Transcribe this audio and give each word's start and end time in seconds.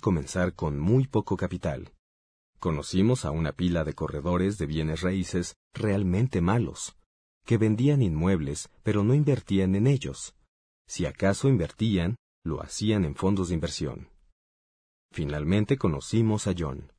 comenzar 0.00 0.54
con 0.54 0.78
muy 0.78 1.06
poco 1.06 1.36
capital. 1.36 1.92
Conocimos 2.58 3.24
a 3.24 3.30
una 3.30 3.52
pila 3.52 3.84
de 3.84 3.94
corredores 3.94 4.58
de 4.58 4.66
bienes 4.66 5.00
raíces 5.00 5.56
realmente 5.72 6.40
malos, 6.40 6.96
que 7.46 7.56
vendían 7.56 8.02
inmuebles 8.02 8.68
pero 8.82 9.04
no 9.04 9.14
invertían 9.14 9.74
en 9.74 9.86
ellos. 9.86 10.34
Si 10.86 11.06
acaso 11.06 11.48
invertían, 11.48 12.16
lo 12.44 12.62
hacían 12.62 13.04
en 13.04 13.14
fondos 13.14 13.48
de 13.48 13.54
inversión. 13.54 14.08
Finalmente 15.12 15.78
conocimos 15.78 16.46
a 16.46 16.54
John. 16.56 16.92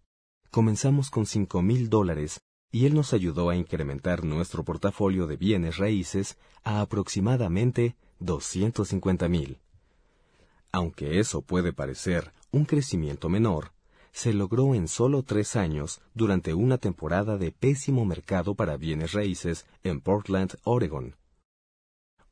Comenzamos 0.49 1.09
con 1.09 1.25
cinco 1.25 1.61
mil 1.61 1.89
dólares 1.89 2.39
y 2.71 2.85
él 2.85 2.93
nos 2.93 3.13
ayudó 3.13 3.49
a 3.49 3.55
incrementar 3.55 4.23
nuestro 4.23 4.63
portafolio 4.63 5.27
de 5.27 5.35
bienes 5.35 5.77
raíces 5.77 6.37
a 6.63 6.81
aproximadamente 6.81 7.97
250 8.19 9.27
mil. 9.27 9.59
Aunque 10.71 11.19
eso 11.19 11.41
puede 11.41 11.73
parecer 11.73 12.31
un 12.51 12.65
crecimiento 12.65 13.29
menor, 13.29 13.71
se 14.11 14.33
logró 14.33 14.75
en 14.75 14.87
solo 14.87 15.23
tres 15.23 15.55
años 15.55 16.01
durante 16.13 16.53
una 16.53 16.77
temporada 16.77 17.37
de 17.37 17.51
pésimo 17.51 18.05
mercado 18.05 18.55
para 18.55 18.75
bienes 18.75 19.13
raíces 19.13 19.65
en 19.83 20.01
Portland, 20.01 20.55
Oregon. 20.63 21.15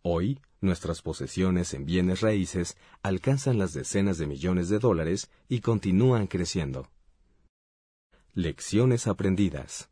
Hoy, 0.02 0.39
nuestras 0.59 1.02
posesiones 1.02 1.73
en 1.73 1.85
bienes 1.85 2.19
raíces 2.19 2.77
alcanzan 3.02 3.57
las 3.57 3.73
decenas 3.73 4.17
de 4.17 4.27
millones 4.27 4.67
de 4.67 4.79
dólares 4.79 5.29
y 5.47 5.61
continúan 5.61 6.27
creciendo. 6.27 6.89
Lecciones 8.33 9.07
aprendidas. 9.07 9.89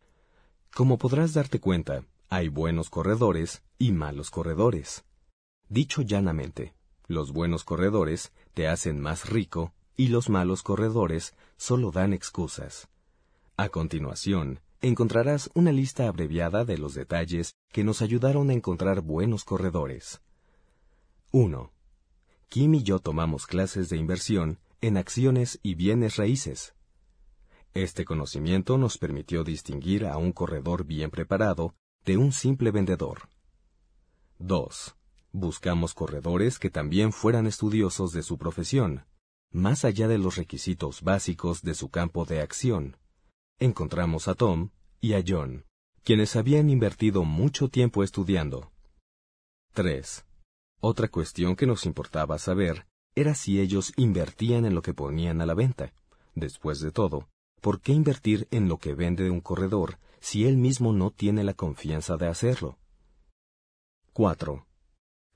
Como 0.74 0.98
podrás 0.98 1.34
darte 1.34 1.60
cuenta, 1.60 2.04
hay 2.30 2.50
buenos 2.50 2.90
corredores 2.90 3.64
y 3.80 3.94
malos 3.94 4.30
corredores. 4.30 5.06
Dicho 5.70 6.02
llanamente, 6.02 6.74
los 7.08 7.32
buenos 7.32 7.64
corredores 7.64 8.34
te 8.54 8.68
hacen 8.68 9.00
más 9.00 9.30
rico 9.30 9.74
y 9.98 10.10
los 10.10 10.30
malos 10.30 10.62
corredores 10.62 11.34
solo 11.58 11.92
dan 11.92 12.14
excusas. 12.14 12.88
A 13.58 13.70
continuación, 13.70 14.60
encontrarás 14.80 15.50
una 15.56 15.72
lista 15.72 16.08
abreviada 16.08 16.64
de 16.64 16.78
los 16.78 16.94
detalles 16.94 17.56
que 17.74 17.84
nos 17.84 18.04
ayudaron 18.04 18.52
a 18.52 18.54
encontrar 18.54 19.02
buenos 19.02 19.44
corredores. 19.44 20.22
1. 21.32 21.72
Kim 22.48 22.76
y 22.76 22.84
yo 22.84 23.00
tomamos 23.00 23.48
clases 23.48 23.90
de 23.90 23.98
inversión 23.98 24.60
en 24.82 24.98
acciones 24.98 25.60
y 25.64 25.74
bienes 25.74 26.18
raíces. 26.18 26.76
Este 27.74 28.06
conocimiento 28.06 28.78
nos 28.78 29.00
permitió 29.00 29.44
distinguir 29.44 30.06
a 30.06 30.18
un 30.18 30.32
corredor 30.32 30.86
bien 30.86 31.10
preparado 31.10 31.74
de 32.06 32.18
un 32.18 32.32
simple 32.32 32.70
vendedor. 32.70 33.30
2. 34.38 34.96
Buscamos 35.32 35.96
corredores 35.96 36.60
que 36.60 36.70
también 36.70 37.12
fueran 37.12 37.48
estudiosos 37.48 38.12
de 38.12 38.22
su 38.22 38.38
profesión 38.38 39.04
más 39.52 39.86
allá 39.86 40.08
de 40.08 40.18
los 40.18 40.36
requisitos 40.36 41.02
básicos 41.02 41.62
de 41.62 41.74
su 41.74 41.90
campo 41.90 42.26
de 42.26 42.42
acción. 42.42 42.98
Encontramos 43.60 44.28
a 44.28 44.36
Tom 44.36 44.70
y 45.02 45.14
a 45.14 45.24
John, 45.26 45.66
quienes 46.04 46.36
habían 46.36 46.70
invertido 46.70 47.24
mucho 47.24 47.70
tiempo 47.70 48.04
estudiando. 48.04 48.72
3. 49.74 50.26
Otra 50.80 51.08
cuestión 51.08 51.56
que 51.56 51.66
nos 51.66 51.86
importaba 51.86 52.38
saber 52.38 52.88
era 53.16 53.34
si 53.34 53.60
ellos 53.60 53.94
invertían 53.96 54.66
en 54.66 54.76
lo 54.76 54.82
que 54.82 54.94
ponían 54.94 55.42
a 55.42 55.46
la 55.46 55.56
venta. 55.56 55.92
Después 56.36 56.80
de 56.80 56.92
todo, 56.92 57.28
¿por 57.62 57.82
qué 57.82 57.94
invertir 57.94 58.48
en 58.52 58.70
lo 58.70 58.78
que 58.78 58.94
vende 58.94 59.30
un 59.32 59.42
corredor 59.42 59.98
si 60.20 60.46
él 60.46 60.58
mismo 60.58 60.94
no 60.94 61.10
tiene 61.10 61.44
la 61.44 61.56
confianza 61.56 62.16
de 62.18 62.28
hacerlo? 62.28 62.78
4. 64.14 64.68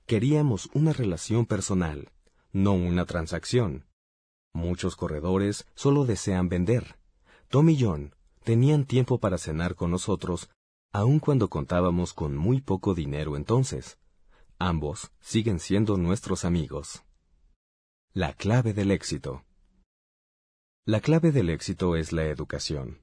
Queríamos 0.06 0.68
una 0.74 0.92
relación 0.92 1.46
personal, 1.46 2.12
no 2.52 2.72
una 2.72 3.04
transacción. 3.04 3.84
Muchos 4.54 4.96
corredores 4.96 5.66
solo 5.74 6.04
desean 6.04 6.48
vender. 6.48 6.96
Tom 7.48 7.68
y 7.70 7.82
John 7.82 8.14
tenían 8.44 8.84
tiempo 8.86 9.18
para 9.18 9.38
cenar 9.38 9.74
con 9.74 9.90
nosotros, 9.90 10.50
aun 10.92 11.20
cuando 11.20 11.48
contábamos 11.48 12.12
con 12.12 12.36
muy 12.36 12.60
poco 12.60 12.94
dinero 12.94 13.36
entonces. 13.36 13.98
Ambos 14.58 15.10
siguen 15.20 15.58
siendo 15.58 15.96
nuestros 15.96 16.44
amigos. 16.44 17.02
La 18.12 18.34
clave 18.34 18.74
del 18.74 18.90
éxito. 18.90 19.44
La 20.84 21.00
clave 21.00 21.32
del 21.32 21.48
éxito 21.48 21.96
es 21.96 22.12
la 22.12 22.24
educación. 22.24 23.02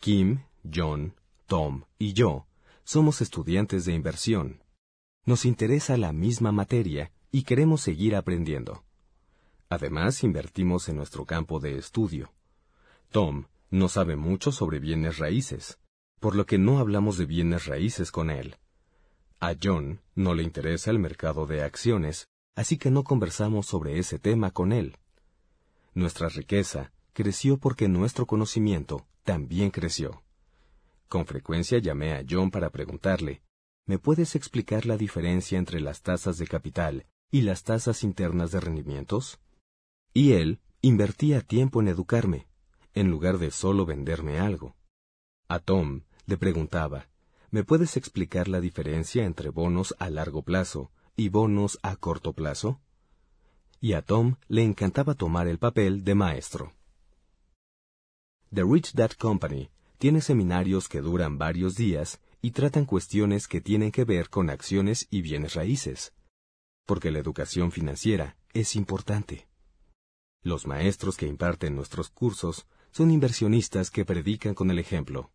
Kim, 0.00 0.40
John, 0.64 1.14
Tom 1.46 1.84
y 1.98 2.12
yo 2.12 2.46
somos 2.84 3.20
estudiantes 3.20 3.84
de 3.84 3.92
inversión. 3.92 4.62
Nos 5.24 5.44
interesa 5.44 5.96
la 5.96 6.12
misma 6.12 6.52
materia 6.52 7.12
y 7.30 7.42
queremos 7.42 7.80
seguir 7.80 8.16
aprendiendo. 8.16 8.85
Además, 9.68 10.22
invertimos 10.22 10.88
en 10.88 10.96
nuestro 10.96 11.24
campo 11.24 11.58
de 11.58 11.76
estudio. 11.76 12.32
Tom 13.10 13.46
no 13.70 13.88
sabe 13.88 14.16
mucho 14.16 14.52
sobre 14.52 14.78
bienes 14.78 15.18
raíces, 15.18 15.78
por 16.20 16.36
lo 16.36 16.46
que 16.46 16.58
no 16.58 16.78
hablamos 16.78 17.18
de 17.18 17.26
bienes 17.26 17.66
raíces 17.66 18.10
con 18.10 18.30
él. 18.30 18.56
A 19.40 19.54
John 19.60 20.00
no 20.14 20.34
le 20.34 20.42
interesa 20.42 20.90
el 20.90 20.98
mercado 20.98 21.46
de 21.46 21.62
acciones, 21.62 22.28
así 22.54 22.78
que 22.78 22.90
no 22.90 23.04
conversamos 23.04 23.66
sobre 23.66 23.98
ese 23.98 24.18
tema 24.18 24.50
con 24.50 24.72
él. 24.72 24.96
Nuestra 25.94 26.28
riqueza 26.28 26.92
creció 27.12 27.58
porque 27.58 27.88
nuestro 27.88 28.26
conocimiento 28.26 29.06
también 29.24 29.70
creció. 29.70 30.22
Con 31.08 31.26
frecuencia 31.26 31.78
llamé 31.78 32.14
a 32.14 32.24
John 32.28 32.50
para 32.50 32.70
preguntarle, 32.70 33.42
¿me 33.84 33.98
puedes 33.98 34.34
explicar 34.36 34.86
la 34.86 34.96
diferencia 34.96 35.58
entre 35.58 35.80
las 35.80 36.02
tasas 36.02 36.38
de 36.38 36.46
capital 36.46 37.06
y 37.30 37.42
las 37.42 37.62
tasas 37.62 38.04
internas 38.04 38.52
de 38.52 38.60
rendimientos? 38.60 39.40
Y 40.16 40.32
él 40.32 40.60
invertía 40.80 41.42
tiempo 41.42 41.82
en 41.82 41.88
educarme, 41.88 42.46
en 42.94 43.10
lugar 43.10 43.36
de 43.36 43.50
solo 43.50 43.84
venderme 43.84 44.38
algo. 44.38 44.74
A 45.46 45.58
Tom 45.58 46.04
le 46.24 46.38
preguntaba, 46.38 47.10
¿me 47.50 47.64
puedes 47.64 47.98
explicar 47.98 48.48
la 48.48 48.62
diferencia 48.62 49.26
entre 49.26 49.50
bonos 49.50 49.94
a 49.98 50.08
largo 50.08 50.40
plazo 50.40 50.90
y 51.16 51.28
bonos 51.28 51.78
a 51.82 51.96
corto 51.96 52.32
plazo? 52.32 52.80
Y 53.78 53.92
a 53.92 54.00
Tom 54.00 54.36
le 54.48 54.62
encantaba 54.62 55.12
tomar 55.12 55.48
el 55.48 55.58
papel 55.58 56.02
de 56.02 56.14
maestro. 56.14 56.72
The 58.50 58.62
Rich 58.64 58.94
Dad 58.94 59.10
Company 59.18 59.68
tiene 59.98 60.22
seminarios 60.22 60.88
que 60.88 61.02
duran 61.02 61.36
varios 61.36 61.74
días 61.74 62.22
y 62.40 62.52
tratan 62.52 62.86
cuestiones 62.86 63.46
que 63.46 63.60
tienen 63.60 63.92
que 63.92 64.04
ver 64.04 64.30
con 64.30 64.48
acciones 64.48 65.08
y 65.10 65.20
bienes 65.20 65.52
raíces, 65.52 66.14
porque 66.86 67.10
la 67.10 67.18
educación 67.18 67.70
financiera 67.70 68.38
es 68.54 68.76
importante. 68.76 69.46
Los 70.46 70.64
maestros 70.64 71.16
que 71.16 71.26
imparten 71.26 71.74
nuestros 71.74 72.08
cursos 72.08 72.68
son 72.92 73.10
inversionistas 73.10 73.90
que 73.90 74.04
predican 74.04 74.54
con 74.54 74.70
el 74.70 74.78
ejemplo. 74.78 75.32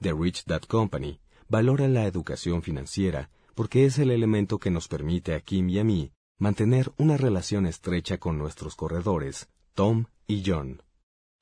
The 0.00 0.14
Rich 0.14 0.46
Dad 0.46 0.62
Company 0.62 1.20
valora 1.48 1.86
la 1.86 2.06
educación 2.06 2.60
financiera 2.60 3.30
porque 3.54 3.84
es 3.84 4.00
el 4.00 4.10
elemento 4.10 4.58
que 4.58 4.72
nos 4.72 4.88
permite 4.88 5.32
a 5.36 5.40
Kim 5.40 5.70
y 5.70 5.78
a 5.78 5.84
mí 5.84 6.10
mantener 6.40 6.92
una 6.96 7.16
relación 7.16 7.66
estrecha 7.66 8.18
con 8.18 8.36
nuestros 8.36 8.74
corredores, 8.74 9.48
Tom 9.74 10.06
y 10.26 10.42
John. 10.44 10.82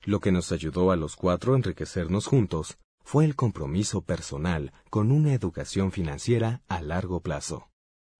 Lo 0.03 0.19
que 0.19 0.31
nos 0.31 0.51
ayudó 0.51 0.91
a 0.91 0.95
los 0.95 1.15
cuatro 1.15 1.53
a 1.53 1.57
enriquecernos 1.57 2.27
juntos 2.27 2.77
fue 3.03 3.25
el 3.25 3.35
compromiso 3.35 4.01
personal 4.01 4.73
con 4.91 5.11
una 5.11 5.33
educación 5.33 5.91
financiera 5.91 6.61
a 6.67 6.83
largo 6.83 7.19
plazo. 7.19 7.67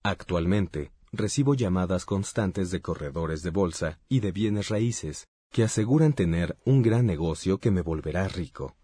Actualmente, 0.02 0.92
recibo 1.18 1.54
llamadas 1.54 2.06
constantes 2.06 2.72
de 2.72 2.82
corredores 2.82 3.42
de 3.44 3.50
bolsa 3.50 4.00
y 4.08 4.20
de 4.20 4.32
bienes 4.32 4.70
raíces 4.70 5.28
que 5.52 5.64
aseguran 5.64 6.14
tener 6.14 6.58
un 6.66 6.82
gran 6.82 7.06
negocio 7.06 7.60
que 7.60 7.72
me 7.72 7.82
volverá 7.82 8.28
rico. 8.28 8.76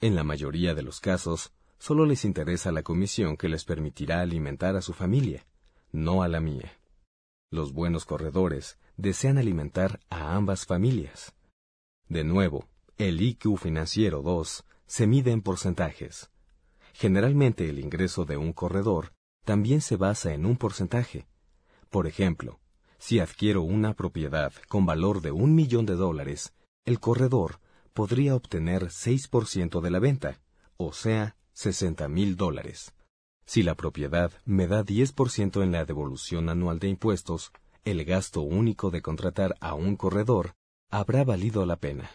En 0.00 0.14
la 0.14 0.24
mayoría 0.24 0.74
de 0.74 0.82
los 0.82 1.00
casos, 1.00 1.52
solo 1.78 2.06
les 2.06 2.24
interesa 2.24 2.72
la 2.72 2.82
comisión 2.82 3.36
que 3.36 3.48
les 3.48 3.64
permitirá 3.64 4.20
alimentar 4.20 4.76
a 4.76 4.82
su 4.82 4.92
familia, 4.92 5.46
no 5.92 6.22
a 6.22 6.28
la 6.28 6.40
mía. 6.40 6.78
Los 7.50 7.72
buenos 7.72 8.04
corredores 8.04 8.78
desean 8.96 9.38
alimentar 9.38 10.00
a 10.10 10.34
ambas 10.34 10.66
familias. 10.66 11.34
De 12.08 12.24
nuevo, 12.24 12.68
el 12.98 13.20
IQ 13.22 13.56
financiero 13.56 14.22
2 14.22 14.64
se 14.86 15.06
mide 15.06 15.30
en 15.30 15.40
porcentajes. 15.40 16.30
Generalmente 16.92 17.68
el 17.68 17.78
ingreso 17.78 18.24
de 18.24 18.36
un 18.36 18.52
corredor 18.52 19.12
también 19.44 19.80
se 19.80 19.96
basa 19.96 20.32
en 20.32 20.46
un 20.46 20.56
porcentaje, 20.56 21.26
por 21.94 22.08
ejemplo, 22.08 22.58
Si 22.98 23.20
adquiero 23.20 23.62
una 23.62 23.94
propiedad 23.94 24.52
con 24.66 24.84
valor 24.84 25.20
de 25.20 25.30
un 25.30 25.54
millón 25.54 25.86
de 25.86 25.94
dólares, 25.94 26.52
el 26.84 26.98
corredor 26.98 27.60
podría 27.92 28.34
obtener 28.34 28.86
6% 28.86 29.80
de 29.80 29.90
la 29.92 30.00
venta, 30.00 30.40
o 30.76 30.92
sea, 30.92 31.36
60 31.52 32.08
mil 32.08 32.34
dólares. 32.34 32.92
Si 33.46 33.62
la 33.62 33.76
propiedad 33.76 34.32
me 34.44 34.66
da 34.66 34.82
10% 34.84 35.62
en 35.62 35.70
la 35.70 35.84
devolución 35.84 36.48
anual 36.48 36.80
de 36.80 36.88
impuestos, 36.88 37.52
el 37.84 38.04
gasto 38.04 38.40
único 38.40 38.90
de 38.90 39.00
contratar 39.00 39.54
a 39.60 39.74
un 39.74 39.94
corredor 39.94 40.56
habrá 40.90 41.22
valido 41.22 41.64
la 41.64 41.76
pena. 41.76 42.10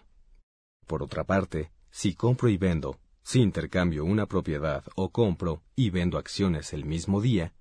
Por 0.88 1.04
otra 1.04 1.24
parte, 1.24 1.72
si 1.90 2.16
compro 2.16 2.50
y 2.50 2.58
vendo, 2.58 3.00
si 3.24 3.40
intercambio 3.40 4.04
una 4.04 4.26
propiedad 4.26 4.84
o 4.98 5.10
compro 5.10 5.64
y 5.78 5.90
vendo 5.90 6.18
acciones 6.18 6.74
el 6.74 6.84
mismo 6.84 7.22
día, 7.22 7.54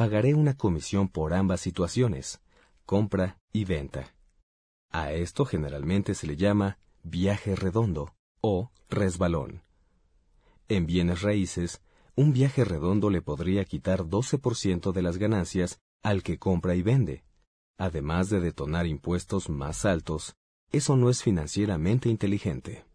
pagaré 0.00 0.32
una 0.32 0.56
comisión 0.56 1.10
por 1.10 1.34
ambas 1.34 1.60
situaciones, 1.60 2.40
compra 2.86 3.38
y 3.52 3.66
venta. 3.66 4.14
A 4.90 5.12
esto 5.12 5.44
generalmente 5.44 6.14
se 6.14 6.26
le 6.26 6.38
llama 6.38 6.78
viaje 7.02 7.54
redondo 7.54 8.14
o 8.40 8.70
resbalón. 8.88 9.62
En 10.68 10.86
bienes 10.86 11.20
raíces, 11.20 11.82
un 12.16 12.32
viaje 12.32 12.64
redondo 12.64 13.10
le 13.10 13.20
podría 13.20 13.66
quitar 13.66 14.04
12% 14.04 14.92
de 14.92 15.02
las 15.02 15.18
ganancias 15.18 15.82
al 16.02 16.22
que 16.22 16.38
compra 16.38 16.74
y 16.74 16.80
vende. 16.80 17.22
Además 17.76 18.30
de 18.30 18.40
detonar 18.40 18.86
impuestos 18.86 19.50
más 19.50 19.84
altos, 19.84 20.34
eso 20.72 20.96
no 20.96 21.10
es 21.10 21.22
financieramente 21.22 22.08
inteligente. 22.08 22.86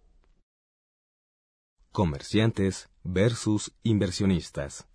Comerciantes 1.92 2.90
versus 3.04 3.76
inversionistas. 3.84 4.88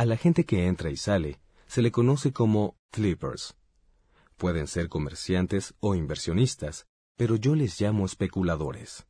A 0.00 0.06
la 0.06 0.16
gente 0.16 0.46
que 0.46 0.66
entra 0.66 0.88
y 0.88 0.96
sale 0.96 1.42
se 1.66 1.82
le 1.82 1.92
conoce 1.92 2.32
como 2.32 2.74
flippers. 2.90 3.54
Pueden 4.38 4.66
ser 4.66 4.88
comerciantes 4.88 5.74
o 5.78 5.94
inversionistas, 5.94 6.86
pero 7.18 7.36
yo 7.36 7.54
les 7.54 7.78
llamo 7.78 8.06
especuladores. 8.06 9.06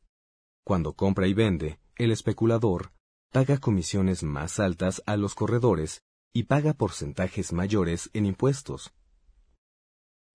Cuando 0.65 0.91
compra 0.91 1.27
y 1.27 1.33
vende, 1.33 1.79
el 1.95 2.11
especulador 2.11 2.91
paga 3.31 3.57
comisiones 3.57 4.23
más 4.23 4.59
altas 4.59 5.01
a 5.05 5.15
los 5.15 5.33
corredores 5.33 6.01
y 6.33 6.43
paga 6.43 6.73
porcentajes 6.73 7.53
mayores 7.53 8.09
en 8.11 8.25
impuestos, 8.25 8.91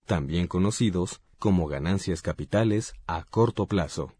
también 0.07 0.47
conocidos 0.47 1.21
como 1.37 1.67
ganancias 1.67 2.23
capitales 2.23 2.95
a 3.05 3.25
corto 3.25 3.67
plazo. 3.67 4.15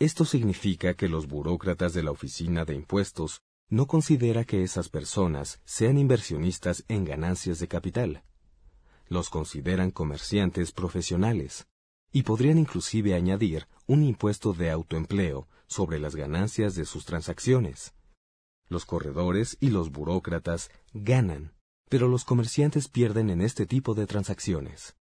Esto 0.00 0.24
significa 0.24 0.94
que 0.94 1.08
los 1.08 1.28
burócratas 1.28 1.94
de 1.94 2.02
la 2.02 2.10
Oficina 2.10 2.64
de 2.64 2.74
Impuestos 2.74 3.42
no 3.68 3.86
considera 3.86 4.44
que 4.44 4.62
esas 4.62 4.88
personas 4.88 5.60
sean 5.64 5.98
inversionistas 5.98 6.84
en 6.88 7.04
ganancias 7.04 7.58
de 7.58 7.68
capital. 7.68 8.22
Los 9.08 9.28
consideran 9.28 9.90
comerciantes 9.90 10.72
profesionales 10.72 11.66
y 12.12 12.22
podrían 12.22 12.58
inclusive 12.58 13.14
añadir 13.14 13.66
un 13.86 14.04
impuesto 14.04 14.52
de 14.52 14.70
autoempleo 14.70 15.48
sobre 15.66 15.98
las 15.98 16.14
ganancias 16.14 16.74
de 16.74 16.84
sus 16.84 17.04
transacciones. 17.04 17.94
Los 18.68 18.84
corredores 18.84 19.56
y 19.60 19.70
los 19.70 19.90
burócratas 19.90 20.70
ganan, 20.92 21.52
pero 21.88 22.08
los 22.08 22.24
comerciantes 22.24 22.88
pierden 22.88 23.30
en 23.30 23.40
este 23.40 23.66
tipo 23.66 23.94
de 23.94 24.06
transacciones. 24.06 24.96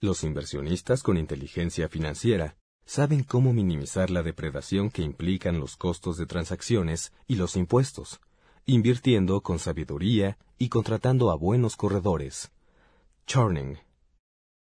Los 0.00 0.24
inversionistas 0.24 1.02
con 1.02 1.16
inteligencia 1.16 1.88
financiera 1.88 2.56
saben 2.86 3.24
cómo 3.24 3.52
minimizar 3.52 4.10
la 4.10 4.22
depredación 4.22 4.90
que 4.90 5.02
implican 5.02 5.58
los 5.58 5.76
costos 5.76 6.16
de 6.16 6.26
transacciones 6.26 7.12
y 7.26 7.34
los 7.34 7.56
impuestos, 7.56 8.20
invirtiendo 8.64 9.42
con 9.42 9.58
sabiduría 9.58 10.38
y 10.56 10.68
contratando 10.68 11.30
a 11.30 11.36
buenos 11.36 11.76
corredores. 11.76 12.52
Churning. 13.26 13.78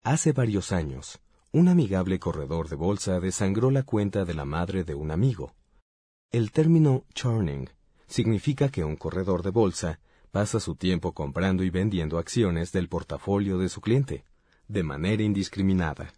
Hace 0.04 0.33
varios 0.33 0.71
años, 0.74 1.19
un 1.51 1.69
amigable 1.69 2.19
corredor 2.19 2.68
de 2.69 2.75
bolsa 2.75 3.19
desangró 3.19 3.71
la 3.71 3.83
cuenta 3.83 4.25
de 4.25 4.33
la 4.33 4.45
madre 4.45 4.83
de 4.83 4.95
un 4.95 5.12
amigo. 5.12 5.56
El 6.30 6.51
término 6.51 7.06
churning 7.15 7.69
significa 8.07 8.69
que 8.69 8.83
un 8.83 8.98
corredor 8.98 9.44
de 9.44 9.50
bolsa 9.50 10.00
pasa 10.31 10.60
su 10.60 10.75
tiempo 10.75 11.13
comprando 11.13 11.63
y 11.63 11.69
vendiendo 11.69 12.18
acciones 12.18 12.72
del 12.72 12.88
portafolio 12.88 13.57
de 13.57 13.69
su 13.69 13.81
cliente, 13.81 14.25
de 14.68 14.83
manera 14.83 15.24
indiscriminada. 15.24 16.13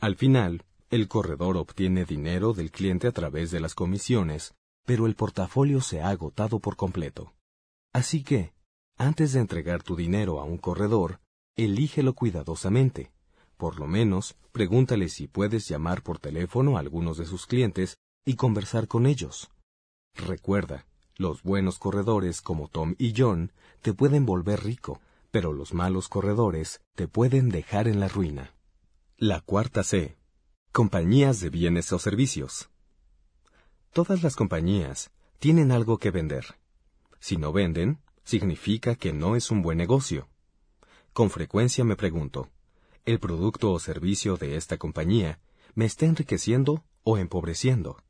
Al 0.00 0.16
final, 0.16 0.64
el 0.94 1.08
corredor 1.08 1.56
obtiene 1.56 2.04
dinero 2.04 2.52
del 2.52 2.70
cliente 2.70 3.06
a 3.08 3.12
través 3.12 3.50
de 3.50 3.60
las 3.60 3.74
comisiones, 3.74 4.54
pero 4.84 5.06
el 5.06 5.14
portafolio 5.14 5.80
se 5.80 6.00
ha 6.00 6.08
agotado 6.08 6.60
por 6.60 6.76
completo. 6.76 7.32
Así 7.92 8.22
que, 8.22 8.52
antes 8.96 9.32
de 9.32 9.40
entregar 9.40 9.82
tu 9.82 9.96
dinero 9.96 10.40
a 10.40 10.44
un 10.44 10.58
corredor, 10.58 11.20
elígelo 11.56 12.14
cuidadosamente 12.14 13.14
por 13.56 13.78
lo 13.78 13.86
menos, 13.86 14.36
pregúntale 14.52 15.08
si 15.08 15.26
puedes 15.26 15.68
llamar 15.68 16.02
por 16.02 16.18
teléfono 16.18 16.76
a 16.76 16.80
algunos 16.80 17.18
de 17.18 17.26
sus 17.26 17.46
clientes 17.46 17.96
y 18.24 18.36
conversar 18.36 18.88
con 18.88 19.06
ellos. 19.06 19.50
Recuerda, 20.14 20.86
los 21.16 21.42
buenos 21.42 21.78
corredores 21.78 22.40
como 22.40 22.68
Tom 22.68 22.94
y 22.98 23.14
John 23.16 23.52
te 23.82 23.94
pueden 23.94 24.26
volver 24.26 24.64
rico, 24.64 25.00
pero 25.30 25.52
los 25.52 25.72
malos 25.72 26.08
corredores 26.08 26.80
te 26.94 27.08
pueden 27.08 27.48
dejar 27.48 27.88
en 27.88 28.00
la 28.00 28.08
ruina. 28.08 28.54
La 29.16 29.40
cuarta 29.40 29.82
C. 29.82 30.16
Compañías 30.76 31.38
de 31.38 31.50
bienes 31.50 31.92
o 31.92 32.00
servicios. 32.00 32.68
Todas 33.92 34.24
las 34.24 34.34
compañías 34.34 35.12
tienen 35.38 35.70
algo 35.70 35.98
que 35.98 36.10
vender. 36.10 36.56
Si 37.20 37.36
no 37.36 37.52
venden, 37.52 38.00
significa 38.24 38.96
que 38.96 39.12
no 39.12 39.36
es 39.36 39.52
un 39.52 39.62
buen 39.62 39.78
negocio. 39.78 40.28
Con 41.12 41.30
frecuencia 41.30 41.84
me 41.84 41.94
pregunto, 41.94 42.50
el 43.04 43.20
producto 43.20 43.70
o 43.70 43.78
servicio 43.78 44.36
de 44.36 44.56
esta 44.56 44.76
compañía 44.76 45.38
me 45.76 45.84
está 45.84 46.06
enriqueciendo 46.06 46.82
o 47.04 47.18
empobreciendo. 47.18 48.02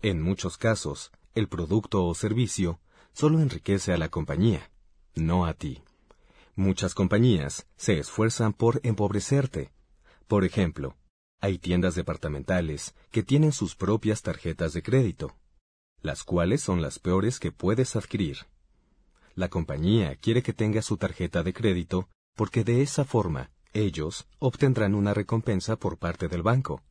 En 0.00 0.22
muchos 0.22 0.58
casos, 0.58 1.10
el 1.34 1.48
producto 1.48 2.04
o 2.04 2.14
servicio 2.14 2.78
solo 3.12 3.40
enriquece 3.40 3.92
a 3.92 3.98
la 3.98 4.10
compañía, 4.10 4.70
no 5.16 5.44
a 5.44 5.54
ti. 5.54 5.82
Muchas 6.54 6.94
compañías 6.94 7.66
se 7.76 7.98
esfuerzan 7.98 8.52
por 8.52 8.78
empobrecerte. 8.84 9.72
Por 10.28 10.44
ejemplo, 10.44 10.94
hay 11.40 11.58
tiendas 11.58 11.94
departamentales 11.94 12.94
que 13.10 13.22
tienen 13.22 13.52
sus 13.52 13.74
propias 13.74 14.22
tarjetas 14.22 14.72
de 14.72 14.82
crédito, 14.82 15.36
las 16.02 16.22
cuales 16.22 16.60
son 16.60 16.82
las 16.82 16.98
peores 16.98 17.38
que 17.38 17.52
puedes 17.52 17.96
adquirir. 17.96 18.46
La 19.34 19.48
compañía 19.48 20.16
quiere 20.16 20.42
que 20.42 20.52
tengas 20.52 20.84
su 20.84 20.96
tarjeta 20.96 21.42
de 21.42 21.52
crédito 21.52 22.08
porque 22.36 22.64
de 22.64 22.82
esa 22.82 23.04
forma 23.04 23.50
ellos 23.72 24.26
obtendrán 24.38 24.94
una 24.94 25.14
recompensa 25.14 25.76
por 25.76 25.98
parte 25.98 26.28
del 26.28 26.42
banco. 26.42 26.82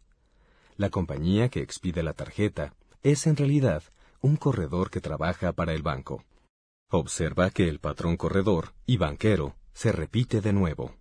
La 0.77 0.89
compañía 0.89 1.49
que 1.49 1.61
expide 1.61 2.03
la 2.03 2.13
tarjeta 2.13 2.73
es 3.03 3.27
en 3.27 3.35
realidad 3.35 3.83
un 4.21 4.37
corredor 4.37 4.89
que 4.89 5.01
trabaja 5.01 5.51
para 5.53 5.73
el 5.73 5.81
banco. 5.81 6.23
Observa 6.89 7.49
que 7.51 7.67
el 7.69 7.79
patrón 7.79 8.17
corredor 8.17 8.73
y 8.85 8.97
banquero 8.97 9.55
se 9.73 9.91
repite 9.91 10.41
de 10.41 10.53
nuevo. 10.53 10.98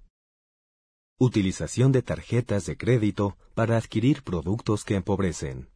Utilización 1.20 1.90
de 1.90 2.02
tarjetas 2.02 2.64
de 2.64 2.76
crédito 2.76 3.36
para 3.54 3.76
adquirir 3.76 4.22
productos 4.22 4.84
que 4.84 4.94
empobrecen. 4.94 5.68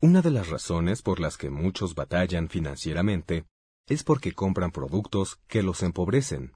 Una 0.00 0.22
de 0.22 0.30
las 0.30 0.50
razones 0.50 1.02
por 1.02 1.18
las 1.18 1.36
que 1.36 1.50
muchos 1.50 1.96
batallan 1.96 2.48
financieramente 2.48 3.44
es 3.88 4.04
porque 4.04 4.34
compran 4.34 4.70
productos 4.70 5.40
que 5.48 5.64
los 5.64 5.82
empobrecen 5.82 6.52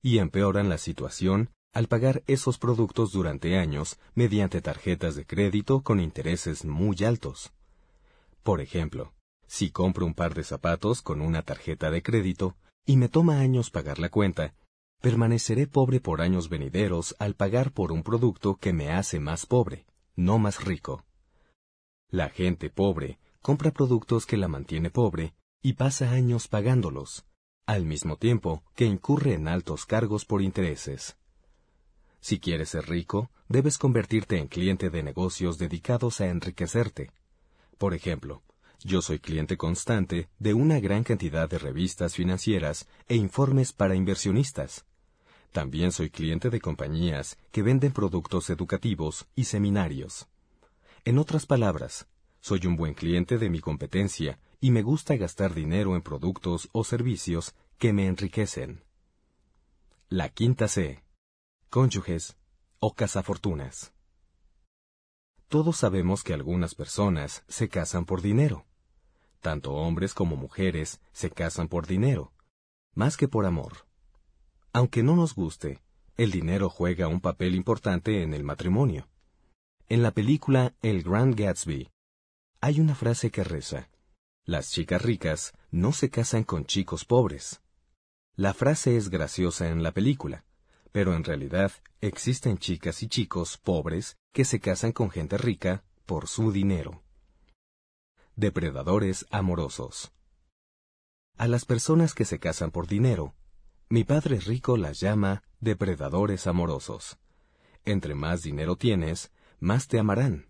y 0.00 0.18
empeoran 0.18 0.68
la 0.68 0.78
situación 0.78 1.50
al 1.72 1.88
pagar 1.88 2.22
esos 2.28 2.58
productos 2.58 3.10
durante 3.10 3.58
años 3.58 3.98
mediante 4.14 4.60
tarjetas 4.60 5.16
de 5.16 5.26
crédito 5.26 5.82
con 5.82 5.98
intereses 5.98 6.64
muy 6.64 6.96
altos. 7.04 7.52
Por 8.44 8.60
ejemplo, 8.60 9.14
si 9.48 9.72
compro 9.72 10.06
un 10.06 10.14
par 10.14 10.34
de 10.34 10.44
zapatos 10.44 11.02
con 11.02 11.20
una 11.20 11.42
tarjeta 11.42 11.90
de 11.90 12.04
crédito 12.04 12.56
y 12.86 12.96
me 12.96 13.08
toma 13.08 13.40
años 13.40 13.70
pagar 13.70 13.98
la 13.98 14.10
cuenta, 14.10 14.54
permaneceré 15.02 15.66
pobre 15.66 16.00
por 16.00 16.22
años 16.22 16.48
venideros 16.48 17.16
al 17.18 17.34
pagar 17.34 17.72
por 17.72 17.90
un 17.90 18.04
producto 18.04 18.54
que 18.54 18.72
me 18.72 18.92
hace 18.92 19.18
más 19.18 19.46
pobre, 19.46 19.84
no 20.14 20.38
más 20.38 20.64
rico. 20.64 21.04
La 22.08 22.28
gente 22.28 22.70
pobre 22.70 23.18
compra 23.42 23.72
productos 23.72 24.26
que 24.26 24.36
la 24.36 24.46
mantiene 24.46 24.90
pobre 24.90 25.34
y 25.60 25.72
pasa 25.72 26.12
años 26.12 26.46
pagándolos, 26.46 27.26
al 27.66 27.84
mismo 27.84 28.16
tiempo 28.16 28.62
que 28.76 28.84
incurre 28.84 29.34
en 29.34 29.48
altos 29.48 29.86
cargos 29.86 30.24
por 30.24 30.40
intereses. 30.40 31.16
Si 32.20 32.38
quieres 32.38 32.68
ser 32.68 32.88
rico, 32.88 33.32
debes 33.48 33.78
convertirte 33.78 34.38
en 34.38 34.46
cliente 34.46 34.88
de 34.88 35.02
negocios 35.02 35.58
dedicados 35.58 36.20
a 36.20 36.28
enriquecerte. 36.28 37.10
Por 37.76 37.94
ejemplo, 37.94 38.44
yo 38.84 39.02
soy 39.02 39.18
cliente 39.18 39.56
constante 39.56 40.28
de 40.38 40.54
una 40.54 40.78
gran 40.78 41.02
cantidad 41.02 41.48
de 41.48 41.58
revistas 41.58 42.14
financieras 42.14 42.86
e 43.08 43.16
informes 43.16 43.72
para 43.72 43.96
inversionistas. 43.96 44.86
También 45.52 45.92
soy 45.92 46.08
cliente 46.08 46.48
de 46.48 46.62
compañías 46.62 47.38
que 47.50 47.62
venden 47.62 47.92
productos 47.92 48.48
educativos 48.48 49.26
y 49.36 49.44
seminarios. 49.44 50.26
En 51.04 51.18
otras 51.18 51.44
palabras, 51.44 52.06
soy 52.40 52.66
un 52.66 52.76
buen 52.76 52.94
cliente 52.94 53.36
de 53.36 53.50
mi 53.50 53.60
competencia 53.60 54.40
y 54.60 54.70
me 54.70 54.80
gusta 54.80 55.14
gastar 55.16 55.52
dinero 55.52 55.94
en 55.94 56.00
productos 56.00 56.70
o 56.72 56.84
servicios 56.84 57.54
que 57.78 57.92
me 57.92 58.06
enriquecen. 58.06 58.82
La 60.08 60.30
quinta 60.30 60.68
C. 60.68 61.04
Cónyuges 61.68 62.36
o 62.78 62.94
cazafortunas. 62.94 63.92
Todos 65.48 65.76
sabemos 65.76 66.22
que 66.22 66.32
algunas 66.32 66.74
personas 66.74 67.44
se 67.46 67.68
casan 67.68 68.06
por 68.06 68.22
dinero. 68.22 68.64
Tanto 69.40 69.72
hombres 69.74 70.14
como 70.14 70.36
mujeres 70.36 71.02
se 71.12 71.30
casan 71.30 71.68
por 71.68 71.86
dinero, 71.86 72.32
más 72.94 73.18
que 73.18 73.28
por 73.28 73.44
amor. 73.44 73.91
Aunque 74.72 75.02
no 75.02 75.16
nos 75.16 75.34
guste, 75.34 75.80
el 76.16 76.30
dinero 76.30 76.70
juega 76.70 77.08
un 77.08 77.20
papel 77.20 77.54
importante 77.54 78.22
en 78.22 78.32
el 78.32 78.42
matrimonio. 78.42 79.08
En 79.88 80.02
la 80.02 80.12
película 80.12 80.74
El 80.80 81.02
Grand 81.02 81.34
Gatsby, 81.34 81.90
hay 82.60 82.80
una 82.80 82.94
frase 82.94 83.30
que 83.30 83.44
reza, 83.44 83.90
Las 84.44 84.70
chicas 84.70 85.02
ricas 85.02 85.52
no 85.70 85.92
se 85.92 86.10
casan 86.10 86.44
con 86.44 86.64
chicos 86.64 87.04
pobres. 87.04 87.60
La 88.34 88.54
frase 88.54 88.96
es 88.96 89.10
graciosa 89.10 89.68
en 89.68 89.82
la 89.82 89.92
película, 89.92 90.44
pero 90.90 91.14
en 91.14 91.24
realidad 91.24 91.72
existen 92.00 92.56
chicas 92.58 93.02
y 93.02 93.08
chicos 93.08 93.58
pobres 93.58 94.16
que 94.32 94.44
se 94.44 94.58
casan 94.58 94.92
con 94.92 95.10
gente 95.10 95.36
rica 95.36 95.84
por 96.06 96.28
su 96.28 96.50
dinero. 96.50 97.02
Depredadores 98.36 99.26
amorosos. 99.30 100.12
A 101.36 101.46
las 101.46 101.64
personas 101.64 102.14
que 102.14 102.24
se 102.24 102.38
casan 102.38 102.70
por 102.70 102.86
dinero, 102.86 103.34
mi 103.92 104.04
padre 104.04 104.40
rico 104.40 104.78
las 104.78 105.00
llama 105.00 105.42
depredadores 105.60 106.46
amorosos. 106.46 107.18
Entre 107.84 108.14
más 108.14 108.42
dinero 108.42 108.74
tienes, 108.76 109.30
más 109.60 109.86
te 109.86 109.98
amarán. 109.98 110.46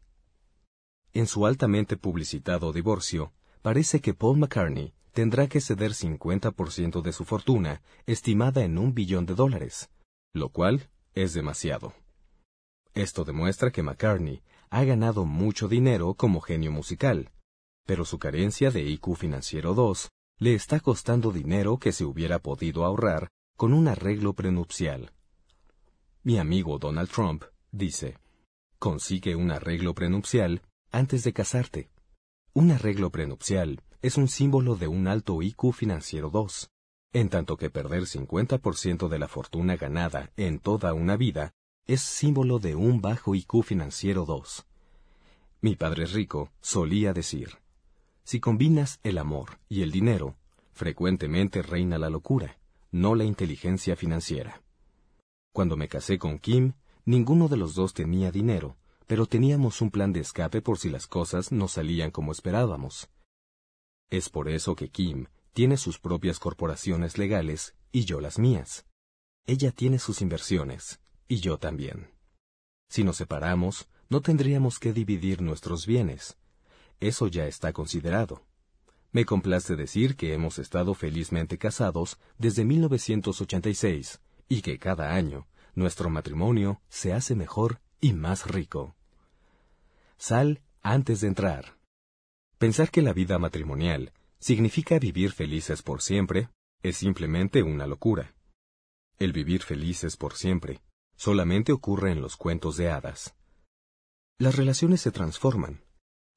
En 1.12 1.26
su 1.26 1.44
altamente 1.44 1.96
publicitado 1.96 2.72
divorcio, 2.72 3.32
parece 3.60 4.00
que 4.00 4.14
Paul 4.14 4.38
McCartney 4.38 4.94
tendrá 5.10 5.48
que 5.48 5.60
ceder 5.60 5.90
50% 5.90 7.02
de 7.02 7.12
su 7.12 7.24
fortuna, 7.24 7.82
estimada 8.06 8.62
en 8.62 8.78
un 8.78 8.94
billón 8.94 9.26
de 9.26 9.34
dólares, 9.34 9.90
lo 10.32 10.50
cual 10.50 10.88
es 11.12 11.34
demasiado. 11.34 11.94
Esto 12.94 13.24
demuestra 13.24 13.72
que 13.72 13.82
McCartney 13.82 14.44
ha 14.70 14.84
ganado 14.84 15.24
mucho 15.24 15.66
dinero 15.66 16.14
como 16.14 16.40
genio 16.42 16.70
musical, 16.70 17.32
pero 17.86 18.04
su 18.04 18.20
carencia 18.20 18.70
de 18.70 18.82
IQ 18.82 19.16
financiero 19.16 19.74
2 19.74 20.12
le 20.38 20.54
está 20.54 20.80
costando 20.80 21.30
dinero 21.30 21.78
que 21.78 21.92
se 21.92 22.04
hubiera 22.04 22.38
podido 22.38 22.84
ahorrar 22.84 23.28
con 23.56 23.72
un 23.72 23.88
arreglo 23.88 24.32
prenupcial. 24.32 25.12
Mi 26.24 26.38
amigo 26.38 26.78
Donald 26.78 27.10
Trump 27.10 27.44
dice, 27.70 28.18
consigue 28.78 29.36
un 29.36 29.50
arreglo 29.50 29.94
prenupcial 29.94 30.62
antes 30.90 31.24
de 31.24 31.32
casarte. 31.32 31.90
Un 32.54 32.70
arreglo 32.70 33.10
prenupcial 33.10 33.82
es 34.02 34.16
un 34.16 34.28
símbolo 34.28 34.76
de 34.76 34.88
un 34.88 35.06
alto 35.06 35.40
IQ 35.42 35.72
financiero 35.72 36.30
2, 36.30 36.70
en 37.12 37.28
tanto 37.28 37.56
que 37.56 37.70
perder 37.70 38.02
50% 38.02 39.08
de 39.08 39.18
la 39.18 39.28
fortuna 39.28 39.76
ganada 39.76 40.32
en 40.36 40.58
toda 40.58 40.92
una 40.94 41.16
vida 41.16 41.54
es 41.86 42.00
símbolo 42.00 42.58
de 42.58 42.74
un 42.74 43.00
bajo 43.00 43.34
IQ 43.34 43.62
financiero 43.62 44.24
2. 44.24 44.66
Mi 45.60 45.76
padre 45.76 46.06
rico 46.06 46.50
solía 46.60 47.12
decir, 47.12 47.61
si 48.24 48.40
combinas 48.40 49.00
el 49.02 49.18
amor 49.18 49.58
y 49.68 49.82
el 49.82 49.90
dinero, 49.90 50.36
frecuentemente 50.72 51.62
reina 51.62 51.98
la 51.98 52.10
locura, 52.10 52.58
no 52.90 53.14
la 53.14 53.24
inteligencia 53.24 53.96
financiera. 53.96 54.62
Cuando 55.52 55.76
me 55.76 55.88
casé 55.88 56.18
con 56.18 56.38
Kim, 56.38 56.74
ninguno 57.04 57.48
de 57.48 57.56
los 57.56 57.74
dos 57.74 57.94
tenía 57.94 58.30
dinero, 58.30 58.76
pero 59.06 59.26
teníamos 59.26 59.80
un 59.80 59.90
plan 59.90 60.12
de 60.12 60.20
escape 60.20 60.62
por 60.62 60.78
si 60.78 60.88
las 60.88 61.06
cosas 61.06 61.52
no 61.52 61.68
salían 61.68 62.10
como 62.10 62.32
esperábamos. 62.32 63.10
Es 64.10 64.28
por 64.28 64.48
eso 64.48 64.74
que 64.76 64.88
Kim 64.88 65.26
tiene 65.52 65.76
sus 65.76 65.98
propias 65.98 66.38
corporaciones 66.38 67.18
legales 67.18 67.74
y 67.90 68.04
yo 68.04 68.20
las 68.20 68.38
mías. 68.38 68.86
Ella 69.46 69.72
tiene 69.72 69.98
sus 69.98 70.22
inversiones, 70.22 71.00
y 71.28 71.40
yo 71.40 71.58
también. 71.58 72.10
Si 72.88 73.04
nos 73.04 73.16
separamos, 73.16 73.88
no 74.08 74.22
tendríamos 74.22 74.78
que 74.78 74.92
dividir 74.92 75.42
nuestros 75.42 75.86
bienes. 75.86 76.38
Eso 77.02 77.26
ya 77.26 77.48
está 77.48 77.72
considerado. 77.72 78.46
Me 79.10 79.24
complace 79.24 79.74
decir 79.74 80.14
que 80.14 80.34
hemos 80.34 80.60
estado 80.60 80.94
felizmente 80.94 81.58
casados 81.58 82.16
desde 82.38 82.64
1986 82.64 84.20
y 84.48 84.62
que 84.62 84.78
cada 84.78 85.12
año 85.12 85.48
nuestro 85.74 86.10
matrimonio 86.10 86.80
se 86.88 87.12
hace 87.12 87.34
mejor 87.34 87.80
y 88.00 88.12
más 88.12 88.46
rico. 88.46 88.94
Sal 90.16 90.62
antes 90.80 91.22
de 91.22 91.26
entrar. 91.26 91.76
Pensar 92.58 92.92
que 92.92 93.02
la 93.02 93.12
vida 93.12 93.36
matrimonial 93.36 94.12
significa 94.38 95.00
vivir 95.00 95.32
felices 95.32 95.82
por 95.82 96.02
siempre 96.02 96.50
es 96.84 96.98
simplemente 96.98 97.64
una 97.64 97.88
locura. 97.88 98.36
El 99.18 99.32
vivir 99.32 99.64
felices 99.64 100.16
por 100.16 100.34
siempre 100.34 100.80
solamente 101.16 101.72
ocurre 101.72 102.12
en 102.12 102.20
los 102.20 102.36
cuentos 102.36 102.76
de 102.76 102.92
hadas. 102.92 103.34
Las 104.38 104.54
relaciones 104.54 105.00
se 105.00 105.10
transforman. 105.10 105.81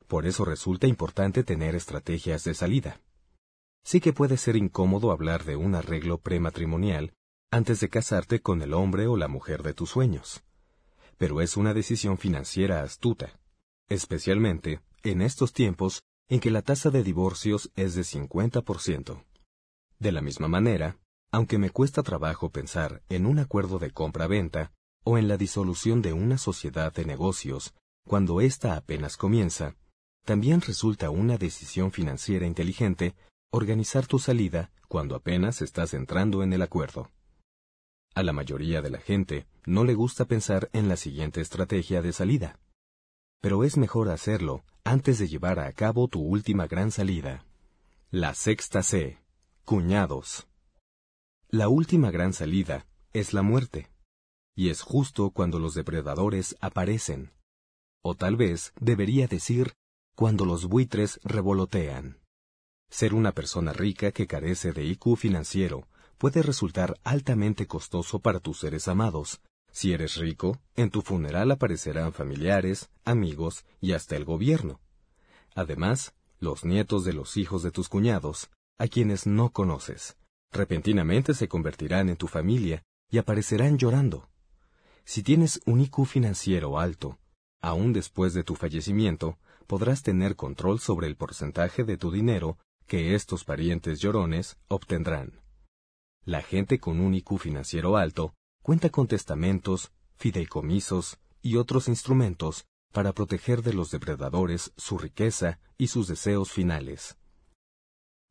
Por 0.08 0.26
eso 0.26 0.46
resulta 0.46 0.88
importante 0.88 1.44
tener 1.44 1.76
estrategias 1.76 2.44
de 2.44 2.54
salida. 2.54 3.02
Sí 3.84 4.00
que 4.02 4.14
puede 4.14 4.38
ser 4.38 4.56
incómodo 4.56 5.12
hablar 5.12 5.44
de 5.44 5.56
un 5.56 5.76
arreglo 5.76 6.18
prematrimonial 6.18 7.14
antes 7.52 7.80
de 7.80 7.90
casarte 7.90 8.42
con 8.42 8.62
el 8.62 8.74
hombre 8.74 9.08
o 9.08 9.18
la 9.18 9.28
mujer 9.28 9.64
de 9.64 9.74
tus 9.74 9.92
sueños. 9.92 10.44
Pero 11.18 11.42
es 11.42 11.56
una 11.58 11.74
decisión 11.74 12.18
financiera 12.18 12.82
astuta 12.82 13.40
especialmente 13.88 14.82
en 15.04 15.22
estos 15.22 15.54
tiempos 15.54 16.02
en 16.28 16.40
que 16.40 16.50
la 16.50 16.62
tasa 16.62 16.90
de 16.90 17.04
divorcios 17.04 17.72
es 17.76 17.94
de 17.94 18.02
50%. 18.02 19.24
De 20.00 20.12
la 20.12 20.22
misma 20.22 20.48
manera, 20.48 20.98
aunque 21.32 21.58
me 21.58 21.70
cuesta 21.70 22.02
trabajo 22.02 22.50
pensar 22.50 23.04
en 23.10 23.26
un 23.26 23.40
acuerdo 23.40 23.78
de 23.78 23.92
compra-venta 23.92 24.72
o 25.04 25.18
en 25.18 25.28
la 25.28 25.38
disolución 25.38 26.02
de 26.02 26.14
una 26.14 26.38
sociedad 26.38 26.92
de 26.94 27.06
negocios 27.06 27.74
cuando 28.08 28.42
ésta 28.42 28.76
apenas 28.76 29.18
comienza, 29.18 29.76
también 30.26 30.60
resulta 30.62 31.10
una 31.10 31.38
decisión 31.38 31.92
financiera 31.92 32.46
inteligente 32.46 33.16
organizar 33.52 34.06
tu 34.06 34.20
salida 34.20 34.72
cuando 34.90 35.16
apenas 35.16 35.62
estás 35.62 35.94
entrando 35.94 36.44
en 36.44 36.52
el 36.52 36.62
acuerdo. 36.62 37.10
A 38.14 38.24
la 38.24 38.34
mayoría 38.34 38.82
de 38.82 38.90
la 38.90 39.00
gente 39.00 39.48
no 39.66 39.86
le 39.86 39.94
gusta 39.94 40.26
pensar 40.26 40.70
en 40.74 40.90
la 40.90 40.98
siguiente 40.98 41.40
estrategia 41.40 42.02
de 42.02 42.12
salida 42.12 42.60
pero 43.46 43.64
es 43.64 43.78
mejor 43.78 44.10
hacerlo 44.10 44.64
antes 44.84 45.20
de 45.20 45.28
llevar 45.28 45.60
a 45.60 45.72
cabo 45.72 46.08
tu 46.08 46.20
última 46.20 46.66
gran 46.66 46.90
salida. 46.90 47.46
La 48.10 48.34
sexta 48.34 48.82
C. 48.82 49.20
Cuñados. 49.66 50.48
La 51.50 51.68
última 51.70 52.10
gran 52.10 52.34
salida 52.34 52.88
es 53.14 53.34
la 53.34 53.44
muerte. 53.44 53.92
Y 54.56 54.70
es 54.70 54.82
justo 54.82 55.30
cuando 55.30 55.60
los 55.60 55.76
depredadores 55.76 56.58
aparecen. 56.60 57.34
O 58.02 58.16
tal 58.16 58.36
vez 58.36 58.74
debería 58.80 59.28
decir 59.28 59.74
cuando 60.16 60.46
los 60.46 60.66
buitres 60.66 61.20
revolotean. 61.24 62.18
Ser 62.90 63.14
una 63.14 63.34
persona 63.34 63.74
rica 63.74 64.12
que 64.12 64.28
carece 64.28 64.72
de 64.72 64.86
IQ 64.86 65.18
financiero 65.18 65.88
puede 66.18 66.42
resultar 66.42 66.98
altamente 67.04 67.68
costoso 67.68 68.20
para 68.20 68.40
tus 68.40 68.60
seres 68.60 68.88
amados, 68.88 69.42
si 69.72 69.92
eres 69.92 70.16
rico, 70.16 70.58
en 70.78 70.90
tu 70.90 71.02
funeral 71.02 71.52
aparecerán 71.52 72.14
familiares, 72.14 72.90
amigos 73.04 73.66
y 73.82 73.92
hasta 73.92 74.16
el 74.16 74.24
gobierno. 74.24 74.80
Además, 75.54 76.14
los 76.40 76.64
nietos 76.64 77.04
de 77.04 77.12
los 77.12 77.36
hijos 77.36 77.62
de 77.62 77.72
tus 77.72 77.90
cuñados, 77.90 78.50
a 78.78 78.88
quienes 78.88 79.28
no 79.28 79.50
conoces, 79.52 80.16
repentinamente 80.54 81.34
se 81.34 81.50
convertirán 81.50 82.08
en 82.08 82.16
tu 82.16 82.28
familia 82.28 82.84
y 83.12 83.18
aparecerán 83.18 83.78
llorando. 83.78 84.30
Si 85.04 85.24
tienes 85.24 85.60
un 85.66 85.82
IQ 85.82 86.06
financiero 86.06 86.80
alto, 86.80 87.20
aún 87.62 87.92
después 87.92 88.34
de 88.34 88.46
tu 88.46 88.56
fallecimiento, 88.56 89.38
podrás 89.66 90.04
tener 90.04 90.36
control 90.36 90.80
sobre 90.80 91.08
el 91.08 91.16
porcentaje 91.16 91.84
de 91.84 91.98
tu 91.98 92.12
dinero 92.12 92.58
que 92.88 93.16
estos 93.16 93.44
parientes 93.44 94.00
llorones 94.00 94.58
obtendrán. 94.68 95.42
La 96.24 96.42
gente 96.42 96.80
con 96.80 97.00
un 97.00 97.14
IQ 97.14 97.38
financiero 97.40 97.98
alto 97.98 98.34
cuenta 98.62 98.90
con 98.90 99.08
testamentos, 99.08 99.92
fideicomisos 100.16 101.20
y 101.42 101.58
otros 101.58 101.88
instrumentos 101.88 102.66
para 102.92 103.14
proteger 103.14 103.62
de 103.62 103.74
los 103.74 103.92
depredadores 103.92 104.72
su 104.78 104.98
riqueza 104.98 105.60
y 105.78 105.88
sus 105.88 106.08
deseos 106.08 106.52
finales. 106.52 107.18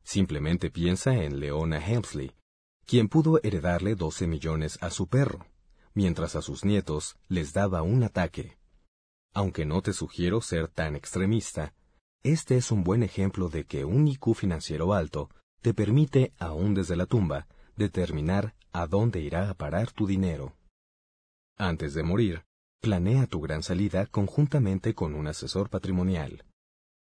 Simplemente 0.03 0.69
piensa 0.69 1.15
en 1.15 1.39
Leona 1.39 1.79
Hemsley, 1.85 2.35
quien 2.85 3.07
pudo 3.07 3.39
heredarle 3.43 3.95
12 3.95 4.27
millones 4.27 4.77
a 4.81 4.89
su 4.89 5.07
perro, 5.07 5.47
mientras 5.93 6.35
a 6.35 6.41
sus 6.41 6.65
nietos 6.65 7.15
les 7.27 7.53
daba 7.53 7.81
un 7.81 8.03
ataque. 8.03 8.57
Aunque 9.35 9.65
no 9.65 9.81
te 9.81 9.91
sugiero 9.91 10.39
ser 10.39 10.69
tan 10.69 10.95
extremista, 10.95 11.73
este 12.23 12.55
es 12.55 12.71
un 12.71 12.85
buen 12.85 13.03
ejemplo 13.03 13.49
de 13.49 13.65
que 13.65 13.83
un 13.83 14.07
IQ 14.07 14.33
financiero 14.33 14.93
alto 14.93 15.29
te 15.61 15.73
permite, 15.73 16.33
aún 16.39 16.73
desde 16.73 16.95
la 16.95 17.05
tumba, 17.05 17.45
determinar 17.75 18.55
a 18.71 18.87
dónde 18.87 19.19
irá 19.19 19.49
a 19.49 19.53
parar 19.53 19.91
tu 19.91 20.07
dinero. 20.07 20.55
Antes 21.57 21.93
de 21.93 22.03
morir, 22.03 22.45
planea 22.79 23.27
tu 23.27 23.41
gran 23.41 23.61
salida 23.61 24.05
conjuntamente 24.05 24.93
con 24.93 25.13
un 25.13 25.27
asesor 25.27 25.69
patrimonial. 25.69 26.45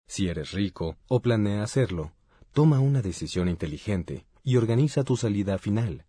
Si 0.06 0.28
eres 0.28 0.52
rico 0.52 0.98
o 1.08 1.20
planea 1.20 1.64
hacerlo, 1.64 2.12
toma 2.52 2.78
una 2.78 3.02
decisión 3.02 3.48
inteligente 3.48 4.24
y 4.44 4.56
organiza 4.56 5.02
tu 5.02 5.16
salida 5.16 5.58
final. 5.58 6.06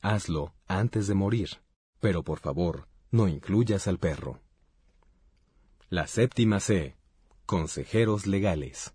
Hazlo 0.00 0.54
antes 0.68 1.08
de 1.08 1.14
morir, 1.14 1.50
pero 1.98 2.22
por 2.22 2.38
favor, 2.38 2.86
no 3.10 3.26
incluyas 3.26 3.88
al 3.88 3.98
perro. 3.98 4.38
La 5.92 6.06
séptima 6.06 6.60
C. 6.60 6.94
Consejeros 7.46 8.28
legales. 8.28 8.94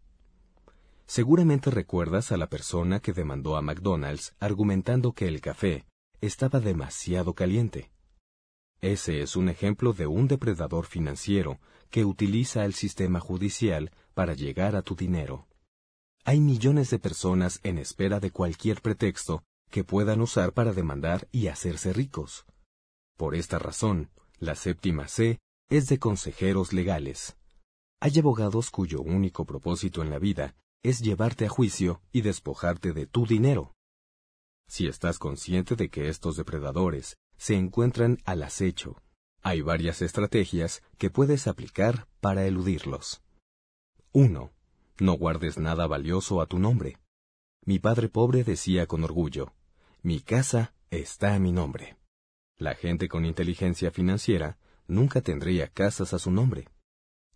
Seguramente 1.05 1.69
recuerdas 1.69 2.31
a 2.31 2.37
la 2.37 2.47
persona 2.47 3.01
que 3.01 3.11
demandó 3.11 3.57
a 3.57 3.61
McDonald's 3.61 4.33
argumentando 4.39 5.11
que 5.11 5.27
el 5.27 5.41
café 5.41 5.85
estaba 6.21 6.61
demasiado 6.61 7.33
caliente. 7.33 7.91
Ese 8.79 9.21
es 9.21 9.35
un 9.35 9.49
ejemplo 9.49 9.91
de 9.91 10.07
un 10.07 10.29
depredador 10.29 10.85
financiero 10.85 11.59
que 11.89 12.05
utiliza 12.05 12.63
el 12.63 12.73
sistema 12.73 13.19
judicial 13.19 13.91
para 14.13 14.33
llegar 14.33 14.77
a 14.77 14.81
tu 14.81 14.95
dinero. 14.95 15.49
Hay 16.23 16.39
millones 16.39 16.91
de 16.91 16.99
personas 16.99 17.59
en 17.63 17.77
espera 17.77 18.21
de 18.21 18.31
cualquier 18.31 18.81
pretexto 18.81 19.43
que 19.69 19.83
puedan 19.83 20.21
usar 20.21 20.53
para 20.53 20.71
demandar 20.71 21.27
y 21.33 21.47
hacerse 21.47 21.91
ricos. 21.91 22.45
Por 23.17 23.35
esta 23.35 23.59
razón, 23.59 24.11
la 24.39 24.55
séptima 24.55 25.09
C 25.09 25.39
es 25.69 25.87
de 25.87 25.99
consejeros 25.99 26.73
legales. 26.73 27.37
Hay 27.99 28.19
abogados 28.19 28.69
cuyo 28.69 29.01
único 29.01 29.45
propósito 29.45 30.01
en 30.01 30.09
la 30.09 30.19
vida 30.19 30.55
es 30.83 30.99
llevarte 30.99 31.45
a 31.45 31.49
juicio 31.49 32.01
y 32.11 32.21
despojarte 32.21 32.93
de 32.93 33.07
tu 33.07 33.25
dinero. 33.25 33.73
Si 34.67 34.87
estás 34.87 35.17
consciente 35.17 35.75
de 35.75 35.89
que 35.89 36.09
estos 36.09 36.37
depredadores 36.37 37.17
se 37.37 37.55
encuentran 37.55 38.19
al 38.25 38.43
acecho, 38.43 39.01
hay 39.41 39.61
varias 39.61 40.01
estrategias 40.01 40.83
que 40.97 41.09
puedes 41.09 41.47
aplicar 41.47 42.07
para 42.19 42.45
eludirlos. 42.45 43.21
1. 44.11 44.51
No 44.99 45.13
guardes 45.13 45.57
nada 45.57 45.87
valioso 45.87 46.41
a 46.41 46.45
tu 46.45 46.59
nombre. 46.59 46.97
Mi 47.65 47.79
padre 47.79 48.09
pobre 48.09 48.43
decía 48.43 48.87
con 48.87 49.03
orgullo, 49.03 49.53
mi 50.01 50.21
casa 50.21 50.73
está 50.89 51.33
a 51.33 51.39
mi 51.39 51.51
nombre. 51.51 51.97
La 52.57 52.75
gente 52.75 53.07
con 53.09 53.25
inteligencia 53.25 53.91
financiera 53.91 54.57
nunca 54.87 55.21
tendría 55.21 55.67
casas 55.67 56.13
a 56.13 56.19
su 56.19 56.31
nombre. 56.31 56.67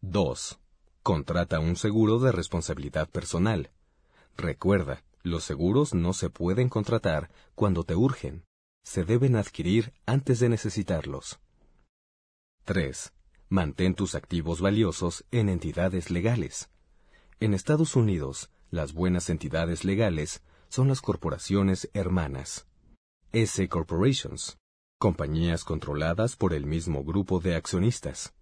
2. 0.02 0.60
Contrata 1.04 1.60
un 1.60 1.76
seguro 1.76 2.20
de 2.20 2.32
responsabilidad 2.32 3.10
personal. 3.10 3.72
Recuerda, 4.38 5.04
los 5.24 5.44
seguros 5.44 5.94
no 5.94 6.14
se 6.14 6.30
pueden 6.30 6.70
contratar 6.70 7.30
cuando 7.56 7.84
te 7.84 7.96
urgen. 7.96 8.46
Se 8.84 9.04
deben 9.04 9.36
adquirir 9.36 9.94
antes 10.06 10.40
de 10.40 10.50
necesitarlos. 10.50 11.40
3. 12.64 13.12
Mantén 13.50 13.96
tus 13.96 14.16
activos 14.16 14.62
valiosos 14.62 15.26
en 15.32 15.50
entidades 15.50 16.12
legales. 16.12 16.70
En 17.40 17.54
Estados 17.54 17.96
Unidos, 17.96 18.50
las 18.70 18.94
buenas 18.94 19.30
entidades 19.30 19.84
legales 19.84 20.42
son 20.70 20.88
las 20.88 21.02
corporaciones 21.02 21.90
hermanas. 21.94 22.68
S 23.32 23.68
Corporations, 23.68 24.58
compañías 25.00 25.64
controladas 25.64 26.36
por 26.36 26.54
el 26.54 26.66
mismo 26.68 27.04
grupo 27.04 27.40
de 27.40 27.56
accionistas 27.56 28.34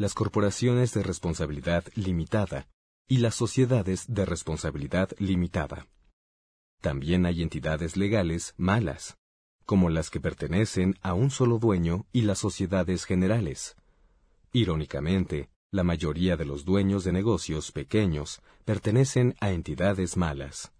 las 0.00 0.14
corporaciones 0.14 0.94
de 0.94 1.02
responsabilidad 1.02 1.84
limitada 1.94 2.66
y 3.06 3.18
las 3.18 3.34
sociedades 3.34 4.06
de 4.08 4.24
responsabilidad 4.24 5.10
limitada. 5.18 5.86
También 6.80 7.26
hay 7.26 7.42
entidades 7.42 7.98
legales 7.98 8.54
malas, 8.56 9.18
como 9.66 9.90
las 9.90 10.08
que 10.08 10.18
pertenecen 10.18 10.96
a 11.02 11.12
un 11.12 11.30
solo 11.30 11.58
dueño 11.58 12.06
y 12.12 12.22
las 12.22 12.38
sociedades 12.38 13.04
generales. 13.04 13.76
Irónicamente, 14.54 15.50
la 15.70 15.84
mayoría 15.84 16.38
de 16.38 16.46
los 16.46 16.64
dueños 16.64 17.04
de 17.04 17.12
negocios 17.12 17.72
pequeños 17.72 18.40
pertenecen 18.64 19.34
a 19.38 19.50
entidades 19.50 20.16
malas. 20.16 20.72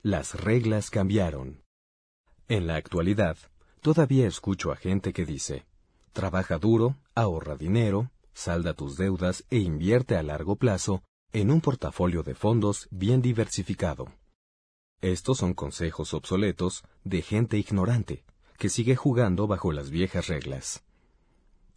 Las 0.00 0.40
reglas 0.40 0.88
cambiaron. 0.88 1.62
En 2.48 2.66
la 2.66 2.76
actualidad, 2.76 3.36
todavía 3.84 4.26
escucho 4.26 4.72
a 4.72 4.76
gente 4.76 5.12
que 5.12 5.26
dice, 5.26 5.66
Trabaja 6.14 6.58
duro, 6.58 6.96
ahorra 7.14 7.54
dinero, 7.54 8.10
salda 8.32 8.72
tus 8.72 8.96
deudas 8.96 9.44
e 9.50 9.58
invierte 9.58 10.16
a 10.16 10.22
largo 10.22 10.56
plazo 10.56 11.02
en 11.34 11.50
un 11.50 11.60
portafolio 11.60 12.22
de 12.22 12.34
fondos 12.34 12.88
bien 12.90 13.20
diversificado. 13.20 14.06
Estos 15.02 15.36
son 15.36 15.52
consejos 15.52 16.14
obsoletos 16.14 16.82
de 17.04 17.20
gente 17.20 17.58
ignorante, 17.58 18.24
que 18.56 18.70
sigue 18.70 18.96
jugando 18.96 19.46
bajo 19.46 19.70
las 19.70 19.90
viejas 19.90 20.28
reglas. 20.28 20.82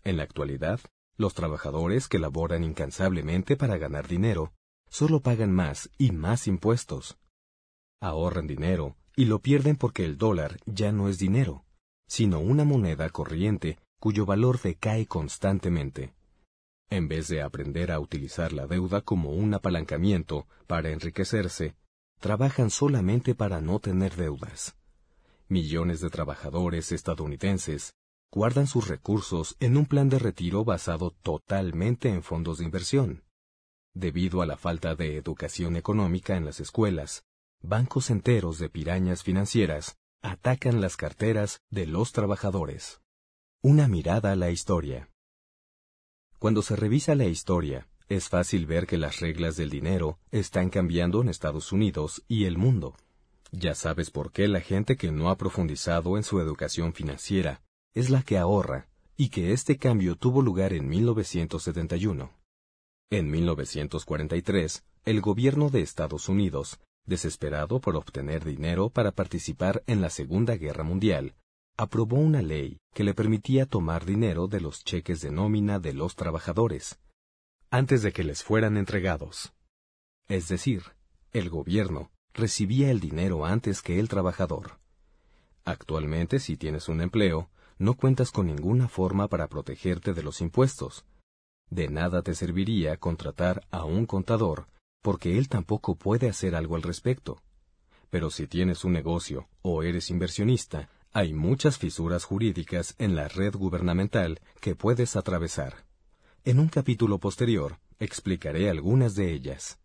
En 0.05 0.15
la 0.15 0.23
actualidad, 0.23 0.79
los 1.17 1.34
trabajadores 1.34 2.08
que 2.08 2.19
laboran 2.19 2.63
incansablemente 2.63 3.58
para 3.58 3.77
ganar 3.77 4.08
dinero 4.08 4.53
solo 4.89 5.19
pagan 5.19 5.51
más 5.51 5.89
y 5.97 6.13
más 6.13 6.47
impuestos. 6.47 7.17
Ahorran 7.99 8.47
dinero 8.47 8.95
y 9.17 9.25
lo 9.25 9.39
pierden 9.39 9.75
porque 9.75 10.05
el 10.05 10.17
dólar 10.17 10.58
ya 10.65 10.93
no 10.93 11.10
es 11.10 11.17
dinero, 11.17 11.65
sino 12.07 12.39
una 12.39 12.63
moneda 12.63 13.09
corriente 13.09 13.77
cuyo 13.99 14.25
valor 14.25 14.61
decae 14.61 15.05
constantemente. 15.05 16.13
En 16.89 17.07
vez 17.07 17.27
de 17.27 17.41
aprender 17.41 17.91
a 17.91 17.99
utilizar 17.99 18.53
la 18.53 18.65
deuda 18.65 19.01
como 19.01 19.31
un 19.31 19.53
apalancamiento 19.53 20.47
para 20.67 20.91
enriquecerse, 20.91 21.75
trabajan 22.19 22.69
solamente 22.69 23.35
para 23.35 23.59
no 23.59 23.79
tener 23.79 24.15
deudas. 24.15 24.75
Millones 25.49 25.99
de 25.99 26.09
trabajadores 26.09 26.91
estadounidenses 26.91 27.93
guardan 28.31 28.67
sus 28.67 28.87
recursos 28.87 29.55
en 29.59 29.77
un 29.77 29.85
plan 29.85 30.09
de 30.09 30.19
retiro 30.19 30.63
basado 30.63 31.11
totalmente 31.11 32.09
en 32.09 32.23
fondos 32.23 32.59
de 32.59 32.65
inversión. 32.65 33.23
Debido 33.93 34.41
a 34.41 34.45
la 34.45 34.57
falta 34.57 34.95
de 34.95 35.17
educación 35.17 35.75
económica 35.75 36.37
en 36.37 36.45
las 36.45 36.59
escuelas, 36.59 37.23
bancos 37.61 38.09
enteros 38.09 38.59
de 38.59 38.69
pirañas 38.69 39.23
financieras 39.23 39.97
atacan 40.21 40.82
las 40.82 40.97
carteras 40.97 41.62
de 41.69 41.86
los 41.86 42.12
trabajadores. 42.12 43.01
Una 43.62 43.88
mirada 43.88 44.32
a 44.32 44.36
la 44.36 44.51
historia. 44.51 45.10
Cuando 46.39 46.62
se 46.62 46.75
revisa 46.75 47.15
la 47.15 47.25
historia, 47.25 47.88
es 48.10 48.30
fácil 48.30 48.65
ver 48.65 48.88
que 48.88 48.97
las 48.97 49.19
reglas 49.19 49.58
del 49.58 49.69
dinero 49.69 50.19
están 50.32 50.69
cambiando 50.69 51.21
en 51.21 51.30
Estados 51.30 51.71
Unidos 51.71 52.23
y 52.27 52.45
el 52.45 52.58
mundo. 52.58 52.95
Ya 53.51 53.75
sabes 53.75 54.12
por 54.12 54.32
qué 54.32 54.47
la 54.47 54.62
gente 54.62 54.97
que 54.97 55.12
no 55.12 55.30
ha 55.30 55.38
profundizado 55.38 56.17
en 56.17 56.23
su 56.23 56.39
educación 56.39 56.93
financiera 56.93 57.62
es 57.93 58.10
la 58.10 58.21
que 58.21 58.38
ahorra, 58.38 58.88
y 59.15 59.30
que 59.30 59.51
este 59.51 59.77
cambio 59.77 60.15
tuvo 60.15 60.41
lugar 60.41 60.73
en 60.73 60.88
1971. 60.88 62.32
En 63.10 63.32
1943, 63.32 64.84
el 65.06 65.21
gobierno 65.21 65.69
de 65.69 65.82
Estados 65.82 66.30
Unidos, 66.30 66.80
desesperado 67.07 67.81
por 67.81 67.95
obtener 67.95 68.45
dinero 68.45 68.89
para 68.89 69.11
participar 69.11 69.83
en 69.87 70.01
la 70.01 70.11
Segunda 70.11 70.55
Guerra 70.55 70.83
Mundial, 70.83 71.33
aprobó 71.77 72.17
una 72.17 72.41
ley 72.41 72.77
que 72.93 73.03
le 73.03 73.13
permitía 73.13 73.65
tomar 73.65 74.05
dinero 74.05 74.47
de 74.47 74.61
los 74.61 74.83
cheques 74.83 75.21
de 75.21 75.31
nómina 75.31 75.79
de 75.79 75.93
los 75.93 76.15
trabajadores, 76.15 76.99
antes 77.71 78.01
de 78.03 78.11
que 78.11 78.23
les 78.23 78.43
fueran 78.43 78.77
entregados. 78.77 79.53
Es 80.27 80.47
decir, 80.47 80.83
el 81.31 81.49
gobierno 81.49 82.11
recibía 82.33 82.91
el 82.91 82.99
dinero 82.99 83.45
antes 83.45 83.81
que 83.81 83.99
el 83.99 84.09
trabajador. 84.09 84.79
Actualmente, 85.65 86.39
si 86.39 86.57
tienes 86.57 86.87
un 86.89 87.01
empleo, 87.01 87.49
no 87.77 87.95
cuentas 87.95 88.31
con 88.31 88.47
ninguna 88.47 88.87
forma 88.87 89.27
para 89.27 89.47
protegerte 89.47 90.13
de 90.13 90.23
los 90.23 90.41
impuestos. 90.41 91.05
De 91.69 91.89
nada 91.89 92.21
te 92.21 92.33
serviría 92.33 92.97
contratar 92.97 93.65
a 93.69 93.83
un 93.83 94.05
contador, 94.05 94.67
porque 95.01 95.38
él 95.38 95.49
tampoco 95.49 95.95
puede 95.95 96.29
hacer 96.29 96.55
algo 96.55 96.75
al 96.75 96.83
respecto. 96.83 97.41
Pero 98.10 98.29
si 98.29 98.47
tienes 98.47 98.83
un 98.83 98.93
negocio 98.93 99.47
o 99.62 99.83
eres 99.83 100.10
inversionista, 100.10 100.89
hay 101.13 101.33
muchas 101.33 101.77
fisuras 101.77 102.23
jurídicas 102.23 102.95
en 102.97 103.15
la 103.15 103.27
red 103.27 103.55
gubernamental 103.55 104.39
que 104.62 104.75
puedes 104.75 105.15
atravesar. 105.15 105.86
En 106.43 106.60
un 106.60 106.69
capítulo 106.69 107.19
posterior 107.19 107.79
explicaré 107.99 108.69
algunas 108.69 109.15
de 109.15 109.33
ellas. 109.33 109.79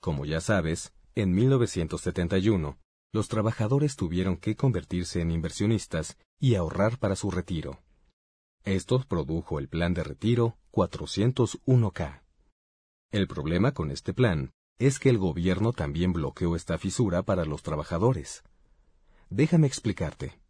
Como 0.00 0.24
ya 0.24 0.40
sabes, 0.40 0.92
en 1.14 1.32
1971, 1.32 2.78
los 3.12 3.28
trabajadores 3.28 3.96
tuvieron 3.96 4.36
que 4.36 4.56
convertirse 4.56 5.20
en 5.20 5.30
inversionistas 5.30 6.18
y 6.40 6.56
ahorrar 6.56 6.98
para 6.98 7.16
su 7.16 7.30
retiro. 7.30 7.80
Esto 8.64 9.04
produjo 9.06 9.58
el 9.58 9.68
plan 9.68 9.94
de 9.94 10.02
retiro 10.02 10.56
401k. 10.72 12.23
El 13.14 13.28
problema 13.28 13.70
con 13.70 13.92
este 13.92 14.12
plan 14.12 14.50
es 14.76 14.98
que 14.98 15.08
el 15.08 15.18
gobierno 15.18 15.72
también 15.72 16.12
bloqueó 16.12 16.56
esta 16.56 16.78
fisura 16.78 17.22
para 17.22 17.44
los 17.44 17.62
trabajadores. 17.62 18.42
Déjame 19.30 19.68
explicarte. 19.68 20.40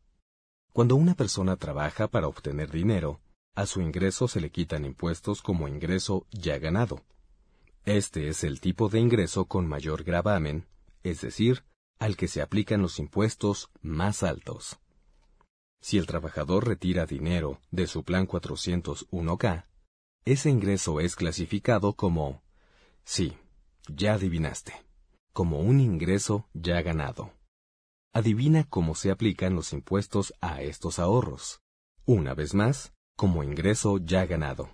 Cuando 0.73 0.97
una 0.97 1.15
persona 1.15 1.57
trabaja 1.57 2.09
para 2.09 2.27
obtener 2.27 2.71
dinero, 2.71 3.21
a 3.55 3.67
su 3.67 3.83
ingreso 3.83 4.29
se 4.29 4.41
le 4.41 4.49
quitan 4.49 4.87
impuestos 4.87 5.43
como 5.43 5.69
ingreso 5.69 6.27
ya 6.31 6.59
ganado. 6.59 7.03
Este 7.85 8.29
es 8.29 8.45
el 8.45 8.61
tipo 8.61 8.89
de 8.89 8.99
ingreso 8.99 9.45
con 9.45 9.67
mayor 9.67 10.03
gravamen, 10.03 10.67
es 11.03 11.21
decir, 11.21 11.65
al 11.99 12.17
que 12.17 12.29
se 12.29 12.41
aplican 12.41 12.81
los 12.81 12.99
impuestos 12.99 13.69
más 13.83 14.23
altos. 14.23 14.79
Si 15.83 15.99
el 15.99 16.07
trabajador 16.07 16.67
retira 16.67 17.05
dinero 17.05 17.61
de 17.71 17.87
su 17.87 18.05
plan 18.05 18.27
401k, 18.27 19.67
ese 20.25 20.49
ingreso 20.49 21.01
es 21.01 21.15
clasificado 21.15 21.93
como, 21.93 22.43
sí, 23.05 23.37
ya 23.89 24.15
adivinaste, 24.15 24.75
como 25.33 25.61
un 25.61 25.81
ingreso 25.81 26.49
ya 26.53 26.83
ganado. 26.83 27.33
adivina 28.13 28.65
cómo 28.65 28.95
se 28.95 29.11
aplican 29.11 29.55
los 29.55 29.73
impuestos 29.73 30.35
a 30.41 30.63
estos 30.63 30.99
ahorros. 30.99 31.61
Una 32.07 32.35
vez 32.35 32.55
más, 32.55 32.93
como 33.17 33.43
ingreso 33.43 33.99
ya 33.99 34.27
ganado. 34.27 34.71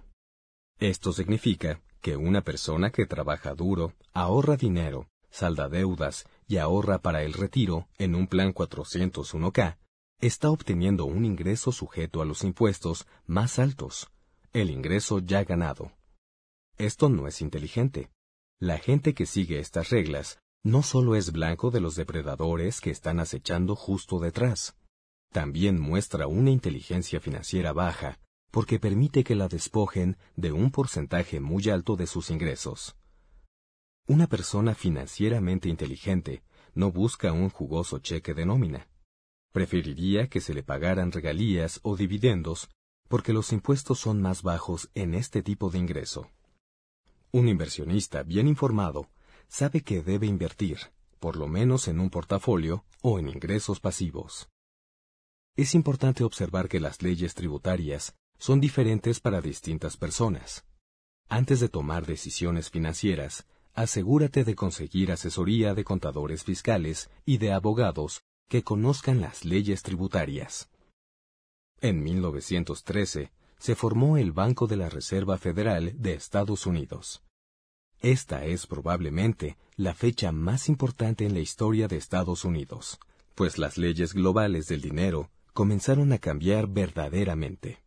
Esto 0.79 1.12
significa 1.12 1.81
que 2.01 2.16
una 2.16 2.43
persona 2.43 2.90
que 2.90 3.07
trabaja 3.07 3.55
duro, 3.55 3.95
ahorra 4.12 4.57
dinero, 4.57 5.09
salda 5.31 5.69
deudas 5.69 6.27
y 6.47 6.57
ahorra 6.57 6.99
para 6.99 7.23
el 7.23 7.33
retiro 7.33 7.88
en 7.99 8.14
un 8.14 8.27
plan 8.27 8.53
401k, 8.53 9.79
está 10.21 10.51
obteniendo 10.51 11.05
un 11.05 11.25
ingreso 11.25 11.73
sujeto 11.73 12.21
a 12.21 12.25
los 12.25 12.45
impuestos 12.45 13.07
más 13.27 13.59
altos, 13.59 14.11
el 14.53 14.71
ingreso 14.71 15.19
ya 15.21 15.45
ganado. 15.45 15.93
Esto 16.77 17.09
no 17.09 17.27
es 17.27 17.40
inteligente. 17.40 18.11
La 18.62 18.77
gente 18.77 19.14
que 19.14 19.25
sigue 19.25 19.59
estas 19.59 19.88
reglas 19.88 20.38
no 20.62 20.83
solo 20.83 21.16
es 21.16 21.33
blanco 21.33 21.70
de 21.70 21.81
los 21.81 21.96
depredadores 21.96 22.83
que 22.83 22.90
están 22.90 23.18
acechando 23.18 23.75
justo 23.75 24.18
detrás, 24.18 24.77
también 25.33 25.81
muestra 25.81 26.27
una 26.27 26.51
inteligencia 26.51 27.20
financiera 27.20 27.73
baja, 27.73 28.18
porque 28.51 28.79
permite 28.79 29.25
que 29.25 29.35
la 29.35 29.49
despojen 29.49 30.18
de 30.37 30.53
un 30.53 30.70
porcentaje 30.70 31.40
muy 31.40 31.70
alto 31.70 31.96
de 31.96 32.07
sus 32.07 32.31
ingresos. 32.31 32.96
Una 34.07 34.27
persona 34.27 34.75
financieramente 34.75 35.70
inteligente 35.70 36.42
no 36.75 36.92
busca 36.92 37.33
un 37.33 37.49
jugoso 37.49 38.01
cheque 38.01 38.35
de 38.35 38.44
nómina. 38.44 38.88
Preferiría 39.53 40.29
que 40.29 40.42
se 40.42 40.53
le 40.53 40.62
pagaran 40.62 41.12
regalías 41.12 41.81
o 41.83 41.96
dividendos 41.96 42.68
porque 43.09 43.33
los 43.33 43.55
impuestos 43.55 44.01
son 44.01 44.20
más 44.20 44.42
bajos 44.42 44.90
en 44.94 45.14
este 45.14 45.42
tipo 45.42 45.70
de 45.70 45.79
ingreso. 45.79 46.31
Un 47.33 47.49
inversionista 47.49 48.25
bien 48.25 48.49
informado 48.49 49.09
sabe 49.47 49.83
que 49.83 50.03
debe 50.03 50.27
invertir, 50.27 50.79
por 51.21 51.37
lo 51.37 51.47
menos 51.47 51.87
en 51.87 52.01
un 52.01 52.11
portafolio 52.11 52.85
o 53.03 53.21
en 53.21 53.29
ingresos 53.29 53.79
pasivos. 53.79 54.49
Es 55.57 55.77
importante 55.77 56.25
observar 56.25 56.69
que 56.69 56.81
las 56.81 57.03
leyes 57.03 57.35
tributarias 57.35 58.16
son 58.38 58.61
diferentes 58.61 59.21
para 59.21 59.40
distintas 59.40 59.97
personas. 59.97 60.64
Antes 61.29 61.61
de 61.61 61.69
tomar 61.69 62.05
decisiones 62.05 62.69
financieras, 62.69 63.47
asegúrate 63.75 64.43
de 64.43 64.57
conseguir 64.57 65.12
asesoría 65.12 65.75
de 65.75 65.85
contadores 65.85 66.43
fiscales 66.43 67.11
y 67.25 67.38
de 67.38 67.53
abogados 67.53 68.23
que 68.49 68.64
conozcan 68.64 69.21
las 69.21 69.45
leyes 69.45 69.83
tributarias. 69.83 70.69
En 71.81 72.03
1913 72.03 73.31
se 73.61 73.77
formó 73.77 74.16
el 74.16 74.33
Banco 74.33 74.66
de 74.66 74.77
la 74.77 74.88
Reserva 74.88 75.37
Federal 75.37 75.92
de 76.01 76.14
Estados 76.14 76.66
Unidos. 76.66 77.23
Esta 78.01 78.46
es 78.46 78.66
probablemente 78.66 79.59
la 79.77 79.92
fecha 79.92 80.33
más 80.33 80.70
importante 80.70 81.27
en 81.27 81.35
la 81.35 81.40
historia 81.40 81.87
de 81.87 81.99
Estados 81.99 82.46
Unidos, 82.46 82.99
pues 83.35 83.59
las 83.59 83.77
leyes 83.77 84.14
globales 84.14 84.66
del 84.66 84.81
dinero 84.81 85.29
comenzaron 85.53 86.12
a 86.12 86.18
cambiar 86.18 86.68
verdaderamente. 86.68 87.83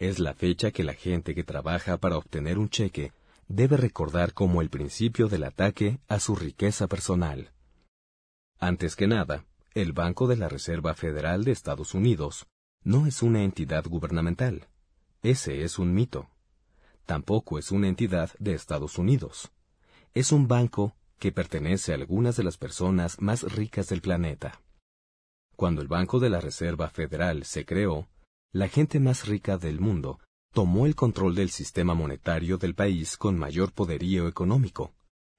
Es 0.00 0.18
la 0.18 0.34
fecha 0.34 0.72
que 0.72 0.82
la 0.82 0.94
gente 0.94 1.36
que 1.36 1.44
trabaja 1.44 1.96
para 1.98 2.18
obtener 2.18 2.58
un 2.58 2.68
cheque 2.68 3.12
debe 3.46 3.76
recordar 3.76 4.32
como 4.32 4.60
el 4.60 4.70
principio 4.70 5.28
del 5.28 5.44
ataque 5.44 6.00
a 6.08 6.18
su 6.18 6.34
riqueza 6.34 6.88
personal. 6.88 7.52
Antes 8.58 8.96
que 8.96 9.06
nada, 9.06 9.44
el 9.72 9.92
Banco 9.92 10.26
de 10.26 10.36
la 10.36 10.48
Reserva 10.48 10.94
Federal 10.94 11.44
de 11.44 11.52
Estados 11.52 11.94
Unidos 11.94 12.46
no 12.82 13.06
es 13.06 13.22
una 13.22 13.44
entidad 13.44 13.84
gubernamental. 13.86 14.66
Ese 15.22 15.62
es 15.62 15.78
un 15.78 15.94
mito. 15.94 16.28
Tampoco 17.04 17.58
es 17.58 17.70
una 17.70 17.88
entidad 17.88 18.30
de 18.38 18.54
Estados 18.54 18.98
Unidos. 18.98 19.50
Es 20.14 20.32
un 20.32 20.48
banco 20.48 20.94
que 21.18 21.32
pertenece 21.32 21.92
a 21.92 21.94
algunas 21.94 22.36
de 22.36 22.44
las 22.44 22.58
personas 22.58 23.20
más 23.20 23.42
ricas 23.54 23.88
del 23.88 24.00
planeta. 24.00 24.60
Cuando 25.56 25.80
el 25.80 25.88
Banco 25.88 26.20
de 26.20 26.28
la 26.28 26.40
Reserva 26.40 26.88
Federal 26.90 27.44
se 27.44 27.64
creó, 27.64 28.06
la 28.52 28.68
gente 28.68 29.00
más 29.00 29.26
rica 29.26 29.56
del 29.56 29.80
mundo 29.80 30.20
tomó 30.52 30.86
el 30.86 30.94
control 30.94 31.34
del 31.34 31.50
sistema 31.50 31.94
monetario 31.94 32.58
del 32.58 32.74
país 32.74 33.16
con 33.16 33.38
mayor 33.38 33.72
poderío 33.72 34.28
económico, 34.28 34.94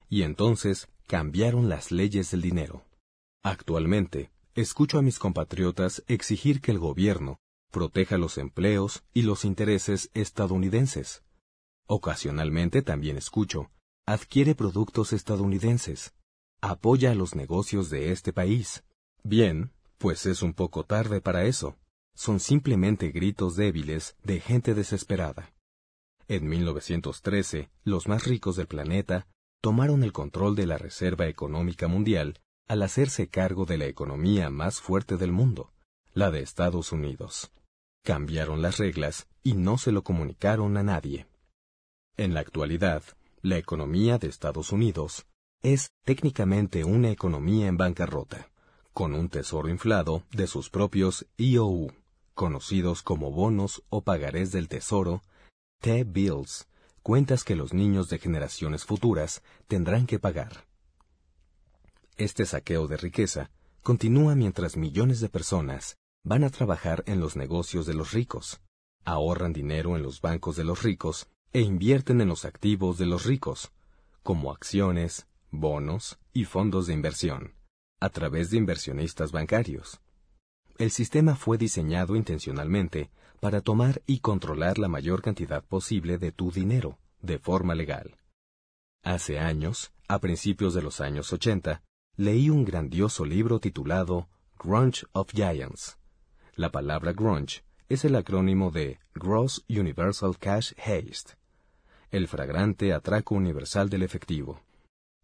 y 0.08 0.22
entonces 0.22 0.88
cambiaron 1.06 1.68
las 1.68 1.90
leyes 1.90 2.30
del 2.30 2.42
dinero. 2.42 2.84
Actualmente, 3.42 4.30
escucho 4.54 4.98
a 4.98 5.02
mis 5.02 5.18
compatriotas 5.18 6.02
exigir 6.06 6.60
que 6.60 6.70
el 6.70 6.78
gobierno 6.78 7.38
proteja 7.70 8.18
los 8.18 8.38
empleos 8.38 9.04
y 9.12 9.22
los 9.22 9.44
intereses 9.44 10.10
estadounidenses. 10.14 11.22
Ocasionalmente 11.86 12.82
también 12.82 13.16
escucho, 13.16 13.70
adquiere 14.06 14.54
productos 14.54 15.12
estadounidenses, 15.12 16.14
apoya 16.60 17.12
a 17.12 17.14
los 17.14 17.34
negocios 17.34 17.90
de 17.90 18.12
este 18.12 18.32
país. 18.32 18.84
Bien, 19.22 19.72
pues 19.98 20.26
es 20.26 20.42
un 20.42 20.54
poco 20.54 20.84
tarde 20.84 21.20
para 21.20 21.44
eso 21.44 21.76
son 22.18 22.40
simplemente 22.40 23.12
gritos 23.12 23.54
débiles 23.54 24.16
de 24.24 24.40
gente 24.40 24.74
desesperada. 24.74 25.54
En 26.26 26.48
1913, 26.48 27.70
los 27.84 28.08
más 28.08 28.24
ricos 28.24 28.56
del 28.56 28.66
planeta 28.66 29.28
tomaron 29.60 30.02
el 30.02 30.12
control 30.12 30.56
de 30.56 30.66
la 30.66 30.78
Reserva 30.78 31.28
Económica 31.28 31.86
Mundial 31.86 32.40
al 32.66 32.82
hacerse 32.82 33.28
cargo 33.28 33.66
de 33.66 33.78
la 33.78 33.86
economía 33.86 34.50
más 34.50 34.80
fuerte 34.80 35.16
del 35.16 35.30
mundo, 35.30 35.72
la 36.12 36.32
de 36.32 36.40
Estados 36.40 36.90
Unidos. 36.90 37.52
Cambiaron 38.02 38.62
las 38.62 38.78
reglas 38.78 39.28
y 39.42 39.54
no 39.54 39.78
se 39.78 39.92
lo 39.92 40.02
comunicaron 40.02 40.76
a 40.76 40.82
nadie. 40.82 41.26
En 42.16 42.34
la 42.34 42.40
actualidad, 42.40 43.02
la 43.42 43.58
economía 43.58 44.18
de 44.18 44.28
Estados 44.28 44.72
Unidos 44.72 45.26
es 45.62 45.90
técnicamente 46.04 46.84
una 46.84 47.10
economía 47.10 47.66
en 47.66 47.76
bancarrota, 47.76 48.50
con 48.92 49.14
un 49.14 49.28
tesoro 49.28 49.68
inflado 49.68 50.24
de 50.30 50.46
sus 50.46 50.70
propios 50.70 51.26
IOU 51.36 51.92
conocidos 52.38 53.02
como 53.02 53.32
bonos 53.32 53.82
o 53.90 54.02
pagarés 54.02 54.52
del 54.52 54.68
tesoro, 54.68 55.24
T-bills, 55.80 56.68
cuentas 57.02 57.42
que 57.42 57.56
los 57.56 57.74
niños 57.74 58.08
de 58.10 58.20
generaciones 58.20 58.84
futuras 58.84 59.42
tendrán 59.66 60.06
que 60.06 60.20
pagar. 60.20 60.64
Este 62.16 62.46
saqueo 62.46 62.86
de 62.86 62.96
riqueza 62.96 63.50
continúa 63.82 64.36
mientras 64.36 64.76
millones 64.76 65.18
de 65.18 65.28
personas 65.28 65.97
van 66.24 66.44
a 66.44 66.50
trabajar 66.50 67.02
en 67.06 67.20
los 67.20 67.36
negocios 67.36 67.86
de 67.86 67.94
los 67.94 68.12
ricos, 68.12 68.60
ahorran 69.04 69.52
dinero 69.52 69.96
en 69.96 70.02
los 70.02 70.20
bancos 70.20 70.56
de 70.56 70.64
los 70.64 70.82
ricos 70.82 71.28
e 71.52 71.60
invierten 71.60 72.20
en 72.20 72.28
los 72.28 72.44
activos 72.44 72.98
de 72.98 73.06
los 73.06 73.24
ricos, 73.24 73.72
como 74.22 74.52
acciones, 74.52 75.26
bonos 75.50 76.18
y 76.32 76.44
fondos 76.44 76.86
de 76.86 76.92
inversión, 76.92 77.54
a 78.00 78.10
través 78.10 78.50
de 78.50 78.58
inversionistas 78.58 79.32
bancarios. 79.32 80.00
El 80.76 80.90
sistema 80.90 81.34
fue 81.34 81.58
diseñado 81.58 82.14
intencionalmente 82.14 83.10
para 83.40 83.60
tomar 83.60 84.02
y 84.06 84.20
controlar 84.20 84.78
la 84.78 84.88
mayor 84.88 85.22
cantidad 85.22 85.64
posible 85.64 86.18
de 86.18 86.32
tu 86.32 86.50
dinero, 86.50 86.98
de 87.22 87.38
forma 87.38 87.74
legal. 87.74 88.18
Hace 89.02 89.38
años, 89.38 89.92
a 90.06 90.18
principios 90.18 90.74
de 90.74 90.82
los 90.82 91.00
años 91.00 91.32
80, 91.32 91.82
leí 92.16 92.50
un 92.50 92.64
grandioso 92.64 93.24
libro 93.24 93.60
titulado 93.60 94.28
Grunge 94.58 95.06
of 95.12 95.30
Giants. 95.32 95.98
La 96.58 96.72
palabra 96.72 97.12
grunge 97.12 97.62
es 97.88 98.04
el 98.04 98.16
acrónimo 98.16 98.72
de 98.72 98.98
Gross 99.14 99.64
Universal 99.68 100.36
Cash 100.40 100.72
Haste, 100.76 101.38
el 102.10 102.26
fragrante 102.26 102.92
atraco 102.92 103.36
universal 103.36 103.88
del 103.88 104.02
efectivo. 104.02 104.60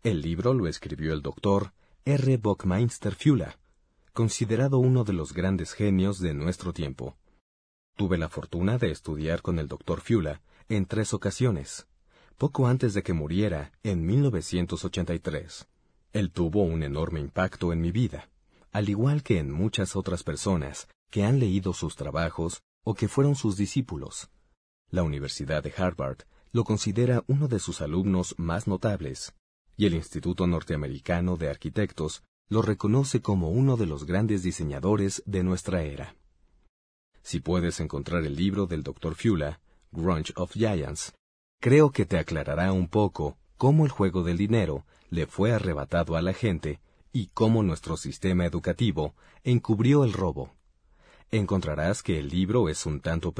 El 0.04 0.20
libro 0.20 0.54
lo 0.54 0.68
escribió 0.68 1.12
el 1.12 1.22
doctor 1.22 1.72
R. 2.04 2.36
Buckminster 2.36 3.16
Fuller, 3.16 3.58
considerado 4.12 4.78
uno 4.78 5.02
de 5.02 5.12
los 5.12 5.32
grandes 5.32 5.72
genios 5.72 6.20
de 6.20 6.34
nuestro 6.34 6.72
tiempo. 6.72 7.16
Tuve 7.96 8.16
la 8.16 8.28
fortuna 8.28 8.78
de 8.78 8.92
estudiar 8.92 9.42
con 9.42 9.58
el 9.58 9.66
doctor 9.66 10.02
Fiula 10.02 10.40
en 10.68 10.86
tres 10.86 11.12
ocasiones, 11.14 11.88
poco 12.38 12.68
antes 12.68 12.94
de 12.94 13.02
que 13.02 13.12
muriera 13.12 13.72
en 13.82 14.06
1983. 14.06 15.66
Él 16.12 16.30
tuvo 16.30 16.62
un 16.62 16.84
enorme 16.84 17.18
impacto 17.18 17.72
en 17.72 17.80
mi 17.80 17.90
vida, 17.90 18.30
al 18.70 18.88
igual 18.88 19.24
que 19.24 19.40
en 19.40 19.50
muchas 19.50 19.96
otras 19.96 20.22
personas 20.22 20.86
que 21.14 21.22
han 21.22 21.38
leído 21.38 21.72
sus 21.74 21.94
trabajos 21.94 22.64
o 22.82 22.94
que 22.94 23.06
fueron 23.06 23.36
sus 23.36 23.56
discípulos. 23.56 24.30
La 24.90 25.04
Universidad 25.04 25.62
de 25.62 25.72
Harvard 25.76 26.22
lo 26.50 26.64
considera 26.64 27.22
uno 27.28 27.46
de 27.46 27.60
sus 27.60 27.82
alumnos 27.82 28.34
más 28.36 28.66
notables, 28.66 29.32
y 29.76 29.86
el 29.86 29.94
Instituto 29.94 30.48
Norteamericano 30.48 31.36
de 31.36 31.50
Arquitectos 31.50 32.24
lo 32.48 32.62
reconoce 32.62 33.22
como 33.22 33.50
uno 33.50 33.76
de 33.76 33.86
los 33.86 34.06
grandes 34.06 34.42
diseñadores 34.42 35.22
de 35.24 35.44
nuestra 35.44 35.84
era. 35.84 36.16
Si 37.22 37.38
puedes 37.38 37.78
encontrar 37.78 38.24
el 38.24 38.34
libro 38.34 38.66
del 38.66 38.82
Dr. 38.82 39.14
Fula, 39.14 39.60
Grunge 39.92 40.32
of 40.34 40.52
Giants, 40.52 41.14
creo 41.60 41.92
que 41.92 42.06
te 42.06 42.18
aclarará 42.18 42.72
un 42.72 42.88
poco 42.88 43.38
cómo 43.56 43.84
el 43.84 43.92
juego 43.92 44.24
del 44.24 44.36
dinero 44.36 44.84
le 45.10 45.28
fue 45.28 45.52
arrebatado 45.52 46.16
a 46.16 46.22
la 46.22 46.32
gente 46.32 46.80
y 47.12 47.28
cómo 47.28 47.62
nuestro 47.62 47.96
sistema 47.96 48.44
educativo 48.46 49.14
encubrió 49.44 50.02
el 50.02 50.12
robo. 50.12 50.50
Encontrarás 51.30 52.02
que 52.02 52.18
el 52.18 52.28
libro 52.28 52.68
es 52.68 52.86
un 52.86 53.00
tanto 53.00 53.32